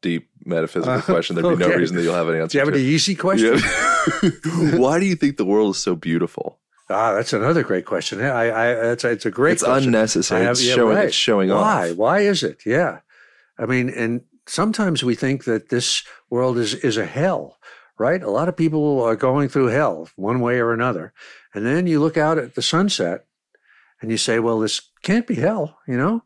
[0.05, 1.73] deep metaphysical uh, question, there'd be okay.
[1.73, 2.51] no reason that you'll have an answer.
[2.51, 2.79] Do you have to.
[2.79, 3.57] an easy question?
[3.57, 4.77] Yeah.
[4.77, 6.59] Why do you think the world is so beautiful?
[6.89, 8.21] Ah, that's another great question.
[8.21, 9.53] I, I, it's, it's a great.
[9.53, 9.89] It's question.
[9.89, 10.43] unnecessary.
[10.43, 11.05] Have, it's, yeah, showing, right.
[11.05, 11.61] it's showing off.
[11.61, 11.91] Why?
[11.91, 12.61] Why is it?
[12.65, 12.99] Yeah,
[13.57, 17.57] I mean, and sometimes we think that this world is is a hell,
[17.97, 18.21] right?
[18.21, 21.11] A lot of people are going through hell one way or another,
[21.53, 23.25] and then you look out at the sunset,
[23.99, 26.23] and you say, "Well, this can't be hell," you know.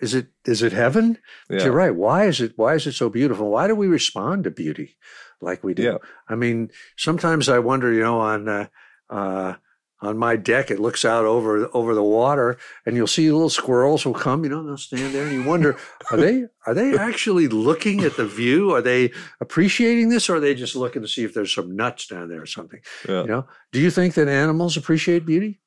[0.00, 1.18] Is it is it heaven?
[1.50, 1.64] Yeah.
[1.64, 1.94] You're right.
[1.94, 3.50] Why is it why is it so beautiful?
[3.50, 4.96] Why do we respond to beauty
[5.40, 5.82] like we do?
[5.82, 5.98] Yeah.
[6.28, 8.66] I mean, sometimes I wonder, you know, on uh,
[9.10, 9.54] uh,
[10.02, 14.06] on my deck, it looks out over over the water, and you'll see little squirrels
[14.06, 14.44] will come.
[14.44, 15.76] You know, they'll stand there, and you wonder,
[16.10, 18.72] are they are they actually looking at the view?
[18.72, 22.06] Are they appreciating this, or are they just looking to see if there's some nuts
[22.06, 22.80] down there or something?
[23.08, 23.22] Yeah.
[23.22, 25.60] You know, do you think that animals appreciate beauty?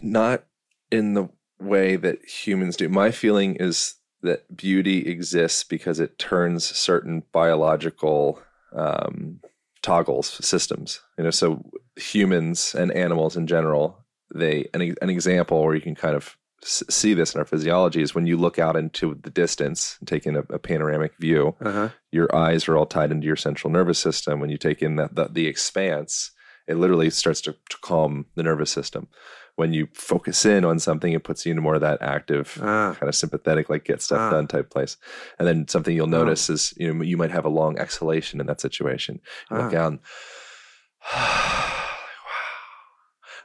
[0.00, 0.44] Not
[0.90, 1.28] in the
[1.60, 2.88] way that humans do.
[2.88, 8.40] My feeling is that beauty exists because it turns certain biological
[8.74, 9.40] um,
[9.82, 11.00] toggles systems.
[11.16, 11.64] You know, so
[11.96, 14.04] humans and animals in general,
[14.34, 18.14] they an, an example where you can kind of see this in our physiology is
[18.14, 21.90] when you look out into the distance, taking a, a panoramic view, uh-huh.
[22.10, 24.40] your eyes are all tied into your central nervous system.
[24.40, 26.32] When you take in the, the, the expanse,
[26.66, 29.08] it literally starts to, to calm the nervous system
[29.58, 32.94] when you focus in on something, it puts you into more of that active, ah.
[32.98, 34.30] kind of sympathetic, like get stuff ah.
[34.30, 34.96] done type place.
[35.36, 36.18] And then something you'll ah.
[36.18, 39.20] notice is you know you might have a long exhalation in that situation.
[39.50, 39.98] You look down.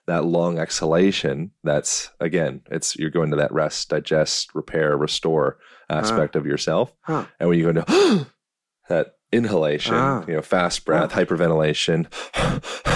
[0.06, 5.58] that long exhalation that's again it's you're going to that rest digest repair restore
[5.90, 6.92] aspect of yourself
[7.40, 8.28] and when you go into
[8.90, 9.96] that inhalation
[10.28, 12.06] you know fast breath hyperventilation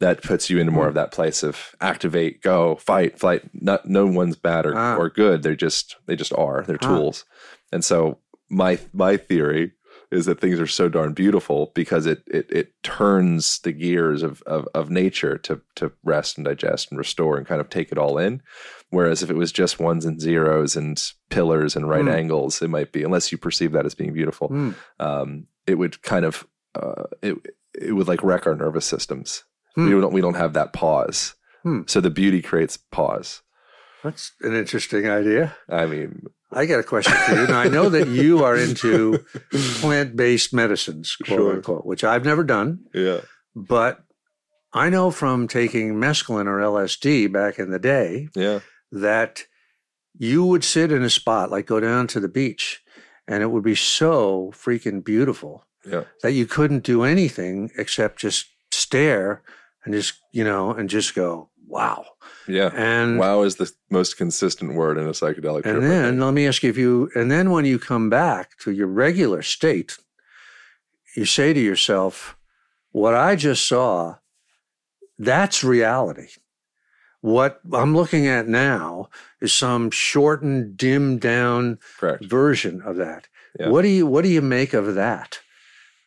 [0.00, 3.42] that puts you into more of that place of activate, go, fight, flight.
[3.52, 4.96] Not no one's bad or, ah.
[4.96, 5.42] or good.
[5.42, 6.64] They're just they just are.
[6.66, 6.86] They're ah.
[6.86, 7.24] tools.
[7.70, 9.72] And so my my theory
[10.10, 14.42] is that things are so darn beautiful because it it, it turns the gears of,
[14.42, 17.98] of of nature to to rest and digest and restore and kind of take it
[17.98, 18.42] all in.
[18.88, 22.12] Whereas if it was just ones and zeros and pillars and right mm.
[22.12, 24.48] angles, it might be unless you perceive that as being beautiful.
[24.48, 24.74] Mm.
[24.98, 27.36] Um, it would kind of uh, it
[27.78, 29.44] it would like wreck our nervous systems.
[29.76, 29.94] Mm.
[29.94, 31.34] We don't we don't have that pause.
[31.62, 31.82] Hmm.
[31.86, 33.42] So the beauty creates pause.
[34.02, 35.54] That's an interesting idea.
[35.68, 37.46] I mean, I got a question for you.
[37.46, 39.18] Now, I know that you are into
[39.52, 41.52] plant based medicines, quote sure.
[41.54, 42.80] unquote, which I've never done.
[42.94, 43.20] Yeah.
[43.54, 44.02] But
[44.72, 48.60] I know from taking mescaline or LSD back in the day yeah.
[48.90, 49.44] that
[50.18, 52.82] you would sit in a spot, like go down to the beach,
[53.28, 56.04] and it would be so freaking beautiful yeah.
[56.22, 59.42] that you couldn't do anything except just stare
[59.84, 62.04] and just, you know, and just go, wow.
[62.46, 62.70] Yeah.
[62.74, 65.64] And wow is the most consistent word in a psychedelic.
[65.64, 68.70] And then let me ask you if you, and then when you come back to
[68.70, 69.96] your regular state,
[71.16, 72.36] you say to yourself,
[72.92, 74.16] what I just saw,
[75.18, 76.28] that's reality.
[77.20, 79.10] What I'm looking at now
[79.40, 82.24] is some shortened, dimmed down Correct.
[82.24, 83.28] version of that.
[83.58, 83.68] Yeah.
[83.68, 85.40] What do you what do you make of that?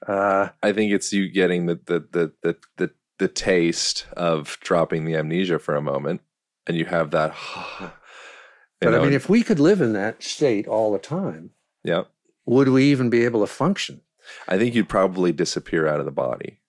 [0.07, 5.05] Uh, I think it's you getting the the the the, the the taste of dropping
[5.05, 6.21] the amnesia for a moment
[6.67, 7.33] and you have that
[7.79, 11.51] but know, i mean if we could live in that state all the time
[11.83, 12.03] yeah
[12.45, 14.01] would we even be able to function
[14.47, 16.59] i think you'd probably disappear out of the body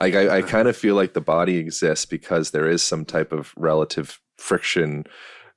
[0.00, 0.48] like I, I uh-huh.
[0.48, 5.04] kind of feel like the body exists because there is some type of relative friction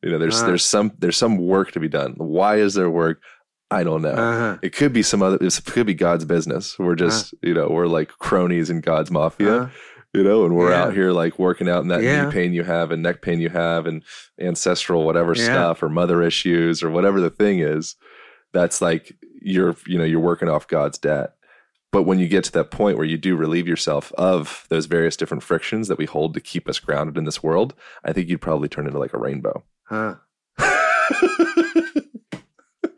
[0.04, 2.90] you know there's uh, there's some there's some work to be done why is there
[2.90, 3.22] work
[3.70, 4.12] I don't know.
[4.12, 4.58] Uh-huh.
[4.62, 5.38] It could be some other.
[5.42, 6.80] It could be God's business.
[6.80, 7.50] We're just, uh-huh.
[7.50, 9.74] you know, we're like cronies in God's mafia, uh-huh
[10.14, 10.84] you know, and we're yeah.
[10.84, 12.26] out here like working out in that yeah.
[12.26, 14.04] knee pain you have and neck pain you have and
[14.40, 15.44] ancestral whatever yeah.
[15.44, 17.96] stuff or mother issues or whatever the thing is.
[18.54, 21.34] That's like you're, you know, you're working off God's debt.
[21.92, 25.16] But when you get to that point where you do relieve yourself of those various
[25.16, 28.42] different frictions that we hold to keep us grounded in this world, I think you'd
[28.42, 29.64] probably turn into like a rainbow.
[29.84, 30.16] Huh.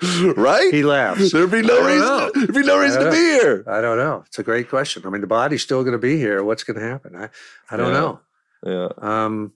[0.37, 0.73] right?
[0.73, 1.31] He laughs.
[1.31, 2.31] There'd be no reason.
[2.35, 3.63] There'd be no reason to be here.
[3.67, 4.23] I don't know.
[4.27, 5.03] It's a great question.
[5.05, 6.43] I mean, the body's still going to be here.
[6.43, 7.15] What's going to happen?
[7.15, 7.29] I,
[7.69, 7.99] I don't yeah.
[7.99, 8.19] know.
[8.65, 8.89] Yeah.
[8.97, 9.53] Um,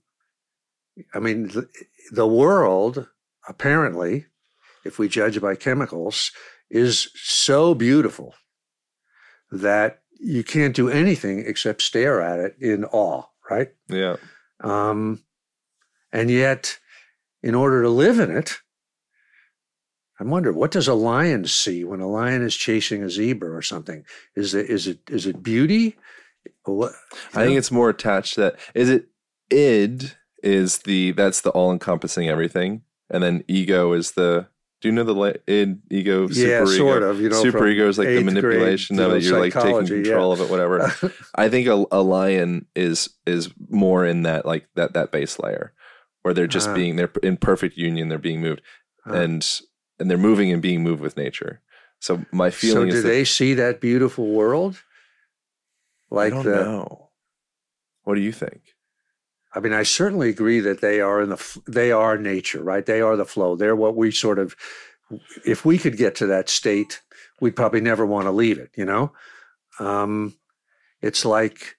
[1.14, 1.68] I mean, the,
[2.12, 3.08] the world
[3.48, 4.26] apparently,
[4.86, 6.32] if we judge by chemicals,
[6.70, 8.36] is so beautiful
[9.52, 13.24] that you can't do anything except stare at it in awe.
[13.50, 13.70] Right?
[13.90, 14.16] Yeah.
[14.64, 15.24] Um,
[16.12, 16.80] and yet,
[17.42, 18.58] in order to live in it,
[20.20, 23.62] I wonder what does a lion see when a lion is chasing a zebra or
[23.62, 24.06] something?
[24.36, 25.98] Is it is it is it beauty?
[26.66, 26.94] What,
[27.34, 28.56] I think it's more attached to that.
[28.76, 29.08] Is it
[29.50, 34.48] id is the that's the all encompassing everything, and then ego is the.
[34.82, 36.28] Do you know the id ego?
[36.28, 36.66] Super yeah, ego?
[36.66, 37.22] sort of.
[37.22, 39.24] You know, super ego is like the manipulation of it.
[39.24, 40.42] You're like taking control yeah.
[40.42, 40.94] of it, whatever.
[41.36, 45.74] I think a, a lion is is more in that like that that base layer
[46.22, 48.10] where they're just uh, being they're in perfect union.
[48.10, 48.62] They're being moved,
[49.10, 49.62] uh, and
[50.00, 51.62] and they're moving and being moved with nature.
[52.00, 53.04] So my feeling so is.
[53.04, 54.82] do they see that beautiful world?
[56.10, 57.10] Like I don't the, know.
[58.04, 58.76] What do you think?
[59.56, 62.86] I mean, I certainly agree that they are in the they are nature, right?
[62.86, 63.56] They are the flow.
[63.56, 64.56] They're what we sort of.
[65.46, 67.02] If we could get to that state,
[67.40, 68.72] we'd probably never want to leave it.
[68.76, 69.12] You know,
[69.80, 70.36] um,
[71.02, 71.78] it's like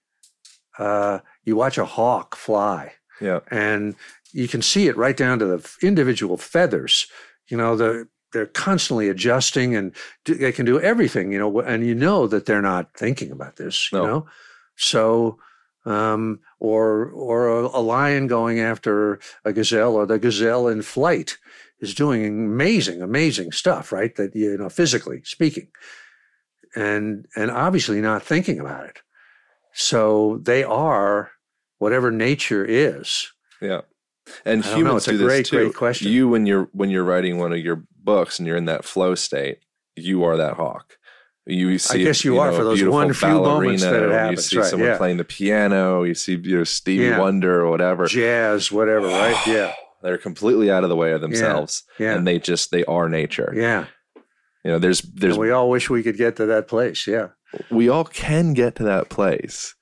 [0.79, 3.97] uh, you watch a hawk fly, yeah, and
[4.33, 7.09] you can see it right down to the individual feathers
[7.55, 9.95] you know the they're constantly adjusting and
[10.25, 13.55] do, they can do everything you know and you know that they're not thinking about
[13.55, 14.07] this you no.
[14.07, 14.27] know?
[14.75, 15.39] So
[15.87, 21.39] um, or or a, a, lion going after a gazelle or the gazelle in flight
[21.79, 24.17] is doing amazing amazing stuff right?
[24.17, 25.69] That you know physically speaking.
[26.75, 28.99] And and obviously not thinking about it.
[29.75, 31.31] So they are
[31.79, 33.31] whatever nature is.
[33.61, 33.83] Yeah
[34.45, 35.57] and humans do this great, too.
[35.57, 36.11] Great question.
[36.11, 39.15] You, when you're when you're writing one of your books and you're in that flow
[39.15, 39.59] state,
[39.97, 40.99] you are that hawk.
[41.47, 44.11] You see, I guess you, you are know, for those one few moments that it
[44.11, 44.39] happens.
[44.39, 44.97] You see right, someone yeah.
[44.97, 46.03] playing the piano.
[46.03, 47.19] You see, you know, Stevie yeah.
[47.19, 49.07] Wonder or whatever, jazz, whatever.
[49.09, 49.37] right?
[49.47, 52.07] Yeah, they're completely out of the way of themselves, yeah.
[52.07, 52.17] yeah.
[52.17, 53.53] and they just they are nature.
[53.55, 53.87] Yeah,
[54.65, 55.35] you know, there's there's.
[55.35, 57.07] And we all wish we could get to that place.
[57.07, 57.29] Yeah,
[57.71, 59.75] we all can get to that place,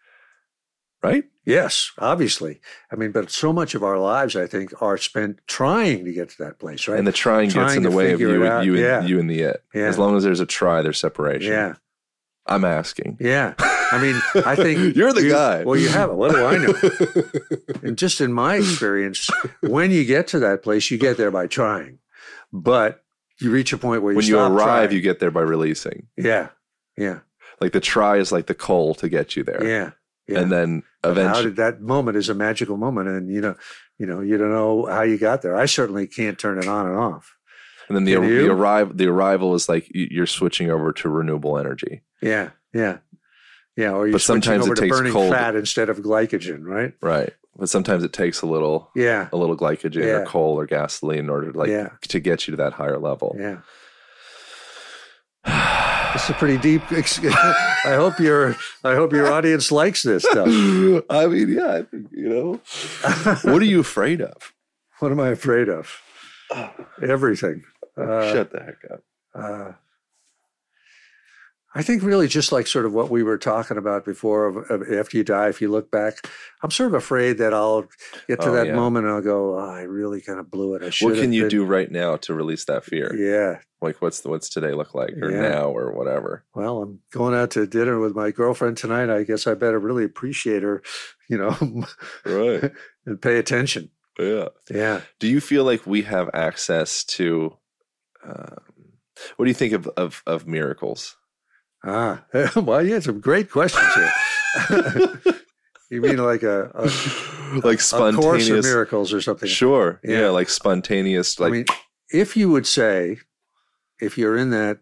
[1.02, 1.24] right?
[1.44, 2.60] Yes, obviously.
[2.92, 6.28] I mean, but so much of our lives, I think, are spent trying to get
[6.30, 6.98] to that place, right?
[6.98, 9.00] And the trying, trying gets in the way of you, and, you, yeah.
[9.00, 9.64] and, you and the it.
[9.74, 9.86] Yeah.
[9.86, 11.52] As long as there's a try, there's separation.
[11.52, 11.74] Yeah.
[12.46, 13.18] I'm asking.
[13.20, 13.54] Yeah.
[13.58, 15.64] I mean, I think you're the you, guy.
[15.64, 16.14] Well, you have it.
[16.14, 16.74] What do I know?
[17.82, 19.28] and just in my experience,
[19.60, 21.98] when you get to that place, you get there by trying.
[22.52, 23.04] But
[23.40, 24.92] you reach a point where you when you arrive, trying.
[24.92, 26.08] you get there by releasing.
[26.16, 26.48] Yeah.
[26.96, 27.20] Yeah.
[27.60, 29.64] Like the try is like the coal to get you there.
[29.64, 29.90] Yeah.
[30.28, 30.40] Yeah.
[30.40, 33.56] And then eventually, how did that moment is a magical moment, and you know,
[33.98, 35.56] you know, you don't know how you got there.
[35.56, 37.36] I certainly can't turn it on and off.
[37.88, 42.02] And then the the arrival the arrival is like you're switching over to renewable energy.
[42.20, 42.98] Yeah, yeah,
[43.76, 43.90] yeah.
[43.90, 45.32] Or you're but sometimes over it to takes burning cold.
[45.32, 46.94] fat instead of glycogen, right?
[47.02, 47.32] Right.
[47.56, 50.20] But sometimes it takes a little, yeah, a little glycogen yeah.
[50.20, 51.90] or coal or gasoline in order to like yeah.
[52.08, 53.36] to get you to that higher level.
[53.38, 53.58] Yeah.
[56.14, 56.82] It's a pretty deep.
[56.92, 60.46] I hope your I hope your audience likes this stuff.
[61.10, 62.60] I mean, yeah, I think, you know.
[63.50, 64.52] what are you afraid of?
[64.98, 66.00] What am I afraid of?
[67.02, 67.64] Everything.
[67.96, 69.02] Uh, Shut the heck up.
[69.34, 69.72] Uh,
[71.74, 74.92] I think really just like sort of what we were talking about before of, of
[74.92, 76.28] after you die, if you look back,
[76.62, 77.88] I'm sort of afraid that I'll
[78.28, 78.74] get to oh, that yeah.
[78.74, 80.82] moment and I'll go, oh, I really kind of blew it.
[80.82, 81.50] I what can you been.
[81.50, 83.14] do right now to release that fear?
[83.16, 83.60] Yeah.
[83.80, 85.48] Like what's the, what's today look like or yeah.
[85.48, 86.44] now or whatever?
[86.54, 89.08] Well, I'm going out to dinner with my girlfriend tonight.
[89.08, 90.82] I guess I better really appreciate her,
[91.28, 91.86] you know,
[92.26, 92.70] right.
[93.06, 93.90] and pay attention.
[94.18, 94.48] Yeah.
[94.70, 95.00] Yeah.
[95.20, 97.56] Do you feel like we have access to,
[98.24, 98.58] um,
[99.36, 101.16] what do you think of, of, of miracles?
[101.84, 102.24] Ah,
[102.56, 105.20] well, yeah, some great questions here.
[105.90, 109.48] you mean like a, a like spontaneous a miracles or something?
[109.48, 110.00] Sure.
[110.04, 110.20] Yeah.
[110.20, 111.40] yeah, like spontaneous.
[111.40, 111.64] Like, I mean,
[112.10, 113.18] if you would say,
[114.00, 114.78] if you're in that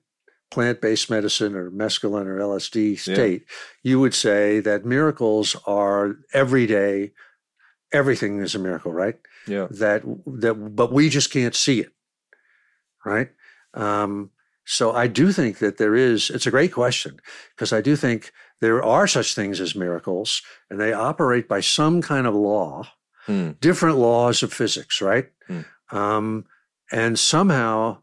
[0.51, 3.57] plant-based medicine or mescaline or LSD state, yeah.
[3.82, 7.12] you would say that miracles are every day.
[7.92, 9.16] Everything is a miracle, right?
[9.46, 9.66] Yeah.
[9.70, 11.92] That that, but we just can't see it,
[13.05, 13.30] right?
[13.74, 14.30] Um,
[14.64, 17.20] so I do think that there is, it's a great question
[17.54, 22.02] because I do think there are such things as miracles and they operate by some
[22.02, 22.88] kind of law,
[23.26, 23.52] hmm.
[23.61, 25.26] different laws of physics, right?
[25.46, 25.61] Hmm.
[25.90, 26.44] Um,
[26.92, 27.98] and somehow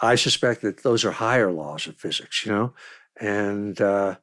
[0.00, 2.74] I suspect that those are higher laws of physics, you know?
[3.20, 4.16] And, uh,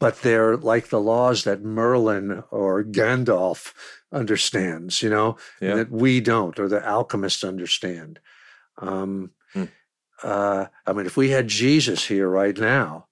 [0.00, 3.72] but they're like the laws that Merlin or Gandalf
[4.12, 5.74] understands, you know, yeah.
[5.74, 8.20] that we don't, or the alchemists understand.
[8.78, 9.32] Um,
[10.22, 13.06] uh, I mean, if we had Jesus here right now,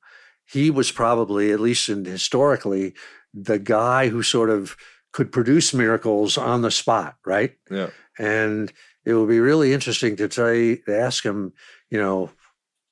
[0.45, 2.95] he was probably, at least in historically,
[3.35, 4.77] the guy who sort of
[5.13, 7.57] could produce miracles on the spot, right?
[7.71, 7.91] Yeah.
[8.19, 8.73] And
[9.05, 11.53] it would be really interesting to try to ask him,
[11.91, 12.31] you know,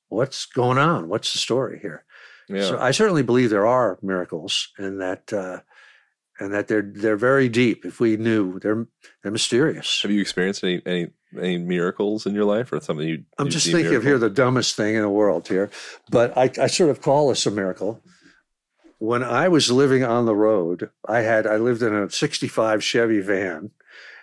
[0.09, 1.09] what's going on?
[1.09, 2.05] What's the story here?
[2.47, 2.63] Yeah.
[2.63, 5.59] So I certainly believe there are miracles, and that uh,
[6.39, 7.85] and that they're they're very deep.
[7.85, 8.87] If we knew, they're
[9.23, 10.01] they're mysterious.
[10.03, 11.07] Have you experienced any any
[11.37, 13.23] any miracles in your life, or something you?
[13.37, 13.97] I'm just thinking miracle?
[13.97, 15.69] of here the dumbest thing in the world here,
[16.09, 18.01] but I, I sort of call this a miracle.
[18.97, 23.21] When I was living on the road, I had I lived in a '65 Chevy
[23.21, 23.71] van,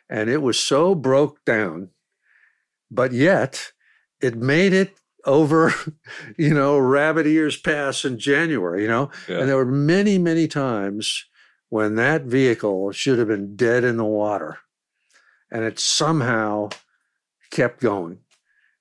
[0.09, 1.91] and it was so broke down,
[2.91, 3.73] but yet
[4.21, 4.95] it made it
[5.25, 5.75] over,
[6.39, 9.41] you know, rabbit ears pass in January, you know, yeah.
[9.41, 11.27] and there were many many times
[11.69, 14.59] when that vehicle should have been dead in the water
[15.53, 16.71] and it somehow
[17.53, 18.19] kept going.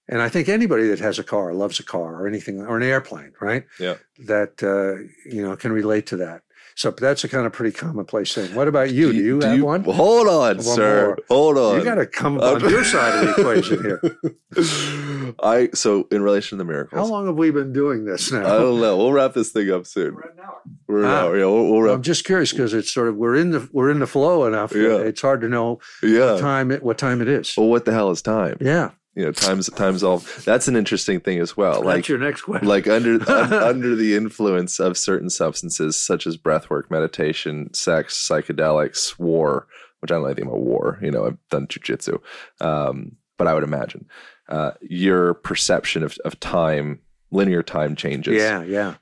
[0.09, 2.84] And I think anybody that has a car loves a car or anything or an
[2.84, 3.65] airplane, right?
[3.80, 3.95] Yeah.
[4.26, 6.41] That uh, you know can relate to that.
[6.76, 8.55] So that's a kind of pretty commonplace thing.
[8.55, 9.11] What about you?
[9.11, 9.84] Do you, do you do have you, one?
[9.84, 11.05] Hold on, one sir.
[11.07, 11.17] More.
[11.30, 11.78] Hold on.
[11.78, 14.01] You got to come on your side of the equation here.
[15.43, 16.99] I so in relation to the miracles.
[16.99, 18.45] How long have we been doing this now?
[18.45, 18.97] I don't know.
[18.97, 20.15] We'll wrap this thing up soon.
[20.15, 20.61] We're an hour.
[20.88, 21.38] We're an ah, hour.
[21.38, 21.95] Yeah, we'll, we'll wrap.
[21.95, 24.73] I'm just curious because it's sort of we're in the we're in the flow enough.
[24.73, 24.97] Yeah.
[24.97, 25.79] It's hard to know.
[26.03, 26.34] Yeah.
[26.34, 27.53] What time it what time it is.
[27.57, 28.57] Well, what the hell is time?
[28.59, 32.43] Yeah you know times times all that's an interesting thing as well like your next
[32.43, 38.15] question like under un, under the influence of certain substances such as breathwork meditation sex
[38.15, 39.67] psychedelics war
[39.99, 42.21] which i don't know anything about war you know i've done jujitsu
[42.61, 44.05] um, but i would imagine
[44.51, 46.99] uh, your perception of, of time
[47.31, 48.35] linear time changes.
[48.35, 48.95] Yeah yeah.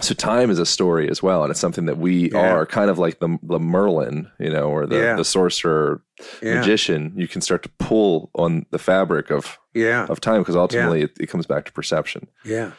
[0.00, 2.50] So time is a story as well and it's something that we yeah.
[2.50, 5.16] are kind of like the the merlin you know or the yeah.
[5.16, 6.02] the sorcerer
[6.42, 6.54] yeah.
[6.54, 7.12] magician.
[7.14, 10.06] You can start to pull on the fabric of yeah.
[10.08, 12.26] of time because ultimately it, it, comes back to perception.
[12.44, 12.72] Yeah.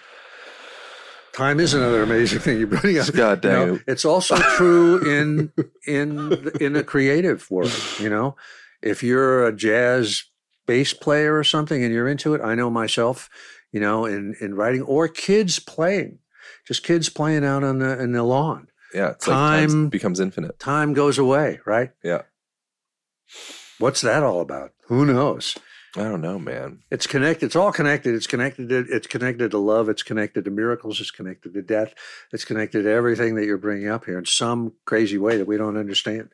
[1.33, 3.13] Time is another amazing thing you're bringing up.
[3.13, 3.83] God dang you know, it.
[3.87, 5.51] it's also true in
[5.85, 8.35] in in the creative world you know.
[8.81, 10.23] If you're a jazz
[10.71, 13.29] bass player or something and you're into it i know myself
[13.71, 16.19] you know in in writing or kids playing
[16.65, 18.67] just kids playing out on the in the lawn.
[18.93, 20.59] Yeah, time like becomes infinite.
[20.59, 21.91] Time goes away, right?
[22.03, 22.23] Yeah.
[23.79, 24.71] What's that all about?
[24.87, 25.57] Who knows?
[25.97, 26.83] I don't know, man.
[26.89, 27.47] It's connected.
[27.47, 28.15] It's all connected.
[28.15, 28.69] It's connected.
[28.69, 29.89] To, it's connected to love.
[29.89, 31.01] It's connected to miracles.
[31.01, 31.93] It's connected to death.
[32.31, 35.57] It's connected to everything that you're bringing up here in some crazy way that we
[35.57, 36.29] don't understand.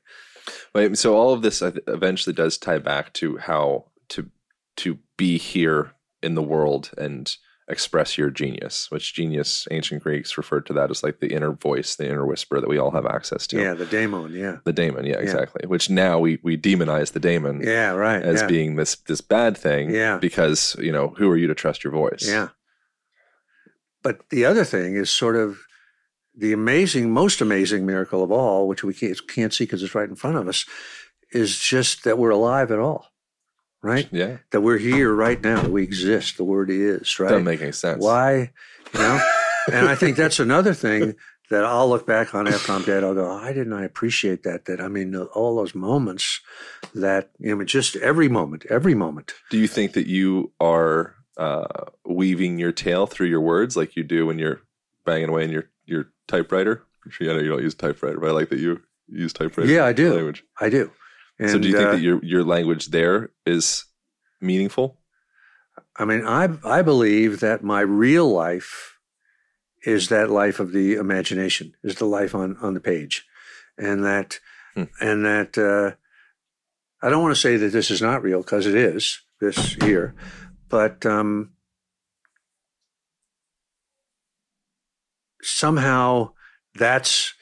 [0.74, 4.30] Wait, so all of this eventually does tie back to how to
[4.78, 7.36] to be here in the world and
[7.70, 11.96] express your genius, which genius ancient Greeks referred to that as like the inner voice,
[11.96, 13.62] the inner whisper that we all have access to.
[13.62, 14.34] Yeah, the daemon.
[14.34, 15.06] Yeah, the daemon.
[15.06, 15.62] Yeah, exactly.
[15.64, 15.70] Yeah.
[15.70, 17.62] Which now we we demonize the daemon.
[17.62, 18.22] Yeah, right.
[18.22, 18.48] As yeah.
[18.48, 19.92] being this this bad thing.
[19.92, 20.18] Yeah.
[20.18, 22.28] Because you know who are you to trust your voice?
[22.28, 22.50] Yeah.
[24.02, 25.60] But the other thing is sort of
[26.34, 30.08] the amazing, most amazing miracle of all, which we can't, can't see because it's right
[30.08, 30.66] in front of us,
[31.32, 33.08] is just that we're alive at all
[33.82, 34.08] right?
[34.12, 34.38] Yeah.
[34.52, 36.38] That we're here right now, we exist.
[36.38, 37.30] The word is, right?
[37.30, 38.04] Doesn't make any sense.
[38.04, 38.52] Why,
[38.94, 39.20] you know?
[39.72, 41.16] and I think that's another thing
[41.50, 43.04] that I'll look back on after I'm dead.
[43.04, 44.66] I'll go, why didn't I appreciate that?
[44.66, 46.42] That, I mean, all those moments
[46.94, 49.34] that, you know, just every moment, every moment.
[49.50, 54.04] Do you think that you are uh, weaving your tale through your words like you
[54.04, 54.62] do when you're
[55.06, 56.84] banging away in your, your typewriter?
[57.22, 59.72] I know you don't use typewriter, but I like that you use typewriter.
[59.72, 60.14] Yeah, I do.
[60.14, 60.44] Language.
[60.60, 60.92] I do.
[61.40, 63.86] And, so do you think uh, that your your language there is
[64.42, 64.98] meaningful?
[65.96, 68.98] I mean, I I believe that my real life
[69.84, 73.26] is that life of the imagination, is the life on on the page,
[73.78, 74.40] and that
[74.74, 74.84] hmm.
[75.00, 75.96] and that uh,
[77.06, 80.16] I don't want to say that this is not real because it is this here,
[80.70, 81.52] but um,
[85.42, 86.32] somehow
[86.76, 87.34] that's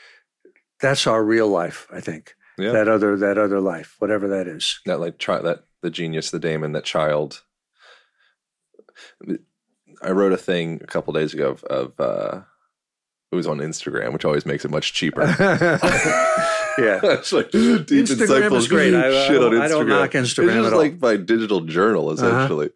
[0.82, 1.88] that's our real life.
[1.92, 2.72] I think yeah.
[2.72, 4.80] that other that other life, whatever that is.
[4.86, 7.44] That like try that the genius, the daemon, that child.
[10.02, 12.42] I wrote a thing a couple days ago of, of uh,
[13.32, 15.22] it was on Instagram, which always makes it much cheaper.
[16.78, 18.94] yeah, it's like deep Instagram is great.
[18.94, 19.62] I, shit I, on Instagram.
[19.62, 22.26] I don't knock Instagram it's just like my digital journal, uh-huh.
[22.26, 22.70] essentially.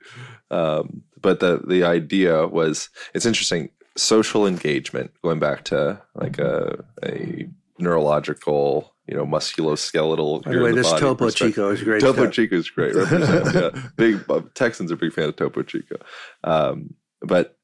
[0.51, 0.79] Uh-huh.
[0.81, 3.69] Um, but the the idea was it's interesting.
[3.97, 7.49] Social engagement, going back to like a a
[7.79, 10.43] neurological you know, musculoskeletal.
[10.43, 11.99] By the way, this Topo Chico is great.
[11.99, 12.33] Topo stuff.
[12.33, 12.95] Chico is great.
[12.95, 15.95] yeah, big uh, Texans are big fan of Topo Chico,
[16.43, 17.57] um, but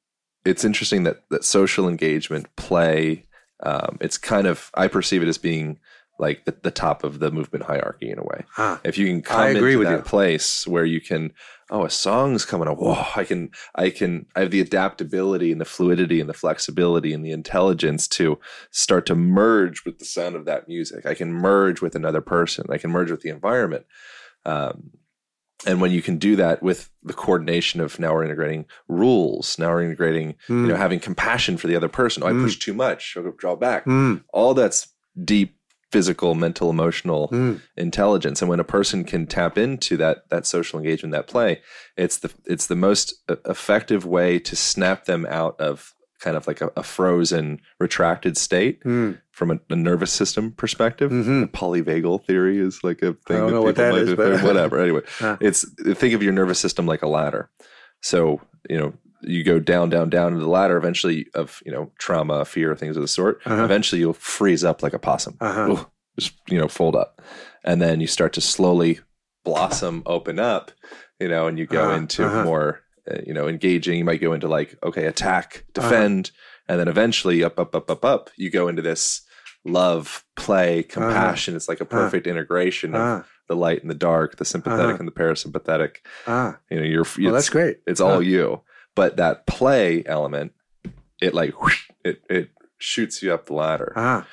[0.44, 3.26] it's interesting that that social engagement, play,
[3.62, 5.80] um, it's kind of I perceive it as being
[6.18, 8.44] like the, the top of the movement hierarchy in a way.
[8.52, 8.80] Huh.
[8.84, 10.02] If you can come into that you.
[10.02, 11.32] place where you can
[11.70, 12.78] oh, a song's coming up.
[12.78, 17.14] Whoa, I can, I can, I have the adaptability and the fluidity and the flexibility
[17.14, 18.40] and the intelligence to
[18.72, 21.06] start to merge with the sound of that music.
[21.06, 22.66] I can merge with another person.
[22.70, 23.86] I can merge with the environment.
[24.46, 24.92] Um,
[25.66, 29.70] and when you can do that with the coordination of now we're integrating rules, now
[29.70, 30.62] we're integrating, mm.
[30.62, 30.82] you know, hmm.
[30.82, 32.24] having compassion for the other person.
[32.24, 32.44] Oh, I mm.
[32.44, 33.16] push too much.
[33.18, 33.86] I'll draw back.
[33.86, 34.24] Mm.
[34.34, 34.94] All that's
[35.24, 35.55] deep
[35.96, 37.62] physical, mental, emotional mm.
[37.78, 38.42] intelligence.
[38.42, 41.62] And when a person can tap into that that social engagement, that play,
[41.96, 43.14] it's the it's the most
[43.46, 48.84] effective way to snap them out of kind of like a, a frozen, retracted state
[48.84, 49.18] mm.
[49.32, 51.12] from a, a, nervous system perspective.
[51.12, 51.44] Mm-hmm.
[51.56, 53.38] polyvagal theory is like a thing.
[53.38, 54.82] I don't know what that is, but whatever.
[54.82, 55.38] Anyway, huh.
[55.40, 57.50] it's think of your nervous system like a ladder.
[58.02, 58.94] So you know
[59.26, 60.78] you go down, down, down to the ladder.
[60.78, 63.42] Eventually, of you know trauma, fear, things of the sort.
[63.46, 63.64] Uh-huh.
[63.64, 65.38] Eventually, you'll freeze up like a possum.
[65.40, 65.72] Uh-huh.
[65.72, 65.88] Ooh,
[66.20, 67.22] just you know fold up,
[67.64, 69.00] and then you start to slowly
[69.44, 70.72] blossom, open up.
[71.20, 71.96] You know, and you go uh-huh.
[71.96, 72.44] into uh-huh.
[72.44, 73.98] more uh, you know engaging.
[73.98, 75.90] You might go into like okay, attack, uh-huh.
[75.90, 76.32] defend,
[76.68, 78.30] and then eventually up, up, up, up, up.
[78.36, 79.22] You go into this
[79.64, 80.88] love, play, uh-huh.
[80.90, 81.56] compassion.
[81.56, 81.98] It's like a uh-huh.
[81.98, 85.98] perfect integration of the light and the dark, the sympathetic and the parasympathetic.
[86.28, 87.06] Ah, You know, you're.
[87.20, 87.78] Well, that's great.
[87.88, 88.62] It's all you
[88.96, 90.54] but that play element,
[91.22, 93.94] it like whoosh, it it shoots you up the ladder.
[93.96, 94.26] Ah,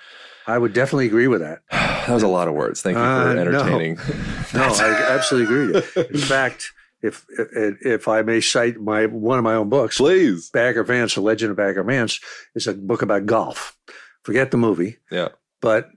[0.47, 1.63] I would definitely agree with that.
[1.71, 2.83] that was a lot of words.
[2.83, 3.97] Thank you for uh, entertaining.
[4.55, 6.07] No, no I absolutely agree.
[6.11, 10.51] In fact, if, if if I may cite my one of my own books, please,
[10.51, 12.21] Bagger Vance, The Legend of Bagger Vance,
[12.55, 13.77] is a book about golf.
[14.23, 14.99] Forget the movie.
[15.11, 15.29] Yeah,
[15.61, 15.91] but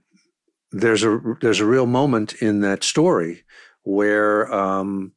[0.72, 3.44] there's a there's a real moment in that story
[3.82, 5.12] where um,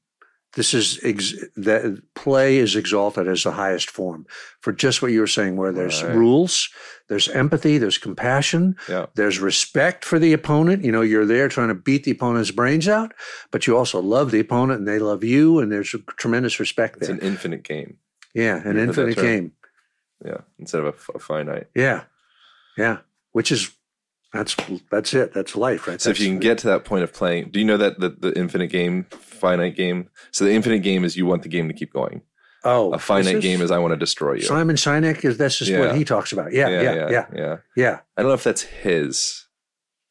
[0.56, 4.26] this is ex- that play is exalted as the highest form
[4.62, 6.16] for just what you were saying, where there's right.
[6.16, 6.70] rules,
[7.08, 9.06] there's empathy, there's compassion, yeah.
[9.16, 10.84] there's respect for the opponent.
[10.84, 13.14] You know, you're there trying to beat the opponent's brains out,
[13.52, 16.98] but you also love the opponent and they love you, and there's a tremendous respect
[16.98, 17.16] it's there.
[17.16, 17.98] It's an infinite game.
[18.34, 19.54] Yeah, an infinite game.
[20.26, 21.68] Yeah, instead of a, a finite.
[21.76, 22.04] Yeah,
[22.78, 23.00] yeah,
[23.32, 23.72] which is
[24.34, 24.56] that's
[24.92, 25.34] that's it.
[25.34, 26.00] That's life, right?
[26.00, 28.00] So that's if you can get to that point of playing, do you know that
[28.00, 30.10] the, the infinite game, finite game?
[30.32, 32.22] So the infinite game is you want the game to keep going.
[32.64, 34.42] Oh, a finite game is I want to destroy you.
[34.42, 35.80] Simon Sinek is that's just yeah.
[35.80, 36.52] what he talks about.
[36.52, 38.00] Yeah, yeah, yeah, yeah, yeah, yeah.
[38.18, 39.48] I don't know if that's his,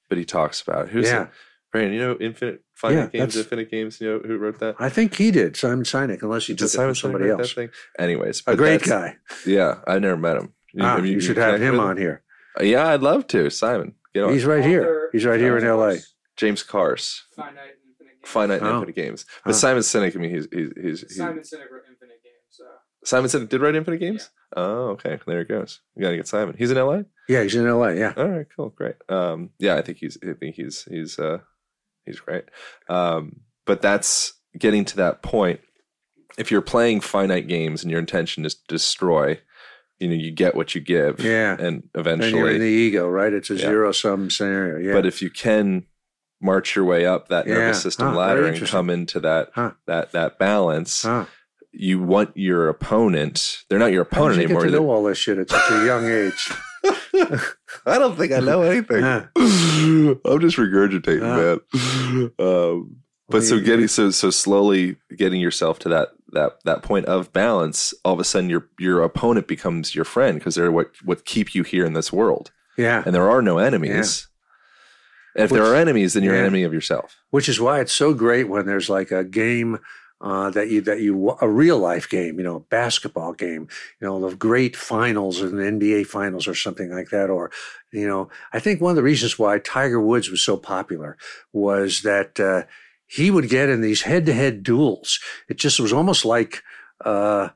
[0.08, 1.28] but he talks about who's yeah.
[1.70, 4.00] Brandon, you know, infinite finite yeah, games, infinite games.
[4.00, 4.76] You know who wrote that?
[4.78, 7.54] I think he did, Simon Sinek, unless he took Simon it somebody else.
[7.98, 9.16] Anyways, a great guy.
[9.46, 10.54] Yeah, I never met him.
[10.72, 12.22] You, ah, you, you should have him on here.
[12.60, 13.94] Yeah, I'd love to, Simon.
[14.18, 15.10] You know, he's right here.
[15.12, 15.98] He's right here in L.A.
[16.36, 17.24] James Carse.
[17.36, 17.54] Finite
[17.86, 18.24] Infinite Games.
[18.24, 18.74] Finite oh.
[18.74, 19.26] Infinite Games.
[19.44, 19.56] But oh.
[19.56, 22.48] Simon Sinek, I mean, he's he's he's, Simon Sinek wrote Infinite Games.
[22.50, 22.64] So.
[23.04, 24.30] Simon said did write Infinite Games.
[24.56, 24.62] Yeah.
[24.62, 25.20] Oh, okay.
[25.24, 25.80] There it goes.
[25.94, 26.56] You got to get Simon.
[26.58, 27.04] He's in L.A.
[27.28, 27.94] Yeah, he's in L.A.
[27.94, 28.12] Yeah.
[28.16, 28.46] All right.
[28.56, 28.70] Cool.
[28.70, 28.96] Great.
[29.08, 30.18] Um, yeah, I think he's.
[30.20, 30.82] I think he's.
[30.90, 31.16] He's.
[31.16, 31.38] Uh,
[32.04, 32.46] he's great.
[32.88, 35.60] Um, but that's getting to that point.
[36.36, 39.40] If you're playing finite games and your intention is to destroy,
[39.98, 41.20] you know, you get what you give.
[41.20, 41.56] Yeah.
[41.58, 43.32] And eventually, and you're in the ego, right?
[43.32, 43.60] It's a yeah.
[43.60, 44.78] zero sum scenario.
[44.78, 44.92] Yeah.
[44.92, 45.86] But if you can
[46.40, 49.72] march your way up that nervous system huh, ladder and come into that huh.
[49.86, 51.02] that that balance.
[51.02, 51.26] Huh.
[51.70, 53.64] You want your opponent.
[53.68, 54.64] They're not your opponent you anymore.
[54.64, 56.50] To know all this shit at such a young age.
[57.86, 59.04] I don't think I know anything.
[59.36, 62.32] I'm just regurgitating, man.
[62.38, 62.96] Um,
[63.28, 67.94] but so getting so so slowly getting yourself to that that that point of balance,
[68.04, 71.54] all of a sudden your your opponent becomes your friend because they're what what keep
[71.54, 72.50] you here in this world.
[72.76, 74.28] Yeah, and there are no enemies.
[75.34, 76.40] And if which, there are enemies, then you're yeah.
[76.40, 77.16] an enemy of yourself.
[77.30, 79.78] Which is why it's so great when there's like a game
[80.20, 83.68] uh, that you that you a real life game, you know, a basketball game,
[84.00, 87.30] you know, the great finals and the NBA finals or something like that.
[87.30, 87.50] Or,
[87.92, 91.16] you know, I think one of the reasons why Tiger Woods was so popular
[91.52, 92.64] was that uh,
[93.08, 95.18] he would get in these head to head duels.
[95.48, 96.62] It just was almost like.
[97.04, 97.50] Uh,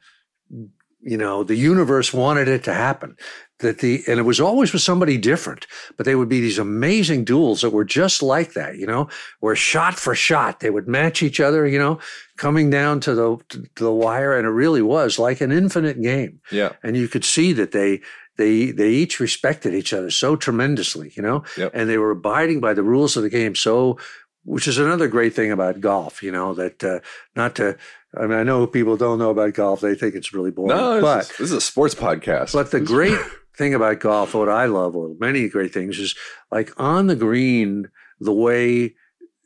[1.05, 3.17] you know, the universe wanted it to happen
[3.63, 5.67] that the and it was always with somebody different
[5.97, 9.09] but they would be these amazing duels that were just like that you know
[9.41, 11.99] where shot for shot they would match each other you know
[12.37, 16.41] coming down to the to the wire and it really was like an infinite game
[16.51, 18.01] yeah and you could see that they
[18.37, 21.71] they they each respected each other so tremendously you know yep.
[21.75, 23.99] and they were abiding by the rules of the game so
[24.45, 27.01] which is another great thing about golf you know that uh,
[27.37, 27.77] not to
[28.15, 30.77] I mean, I know people don't know about golf; they think it's really boring.
[30.77, 32.53] No, but this is a sports podcast.
[32.53, 33.19] But the great
[33.57, 36.15] thing about golf, what I love, or many great things, is
[36.51, 37.89] like on the green,
[38.21, 38.97] the way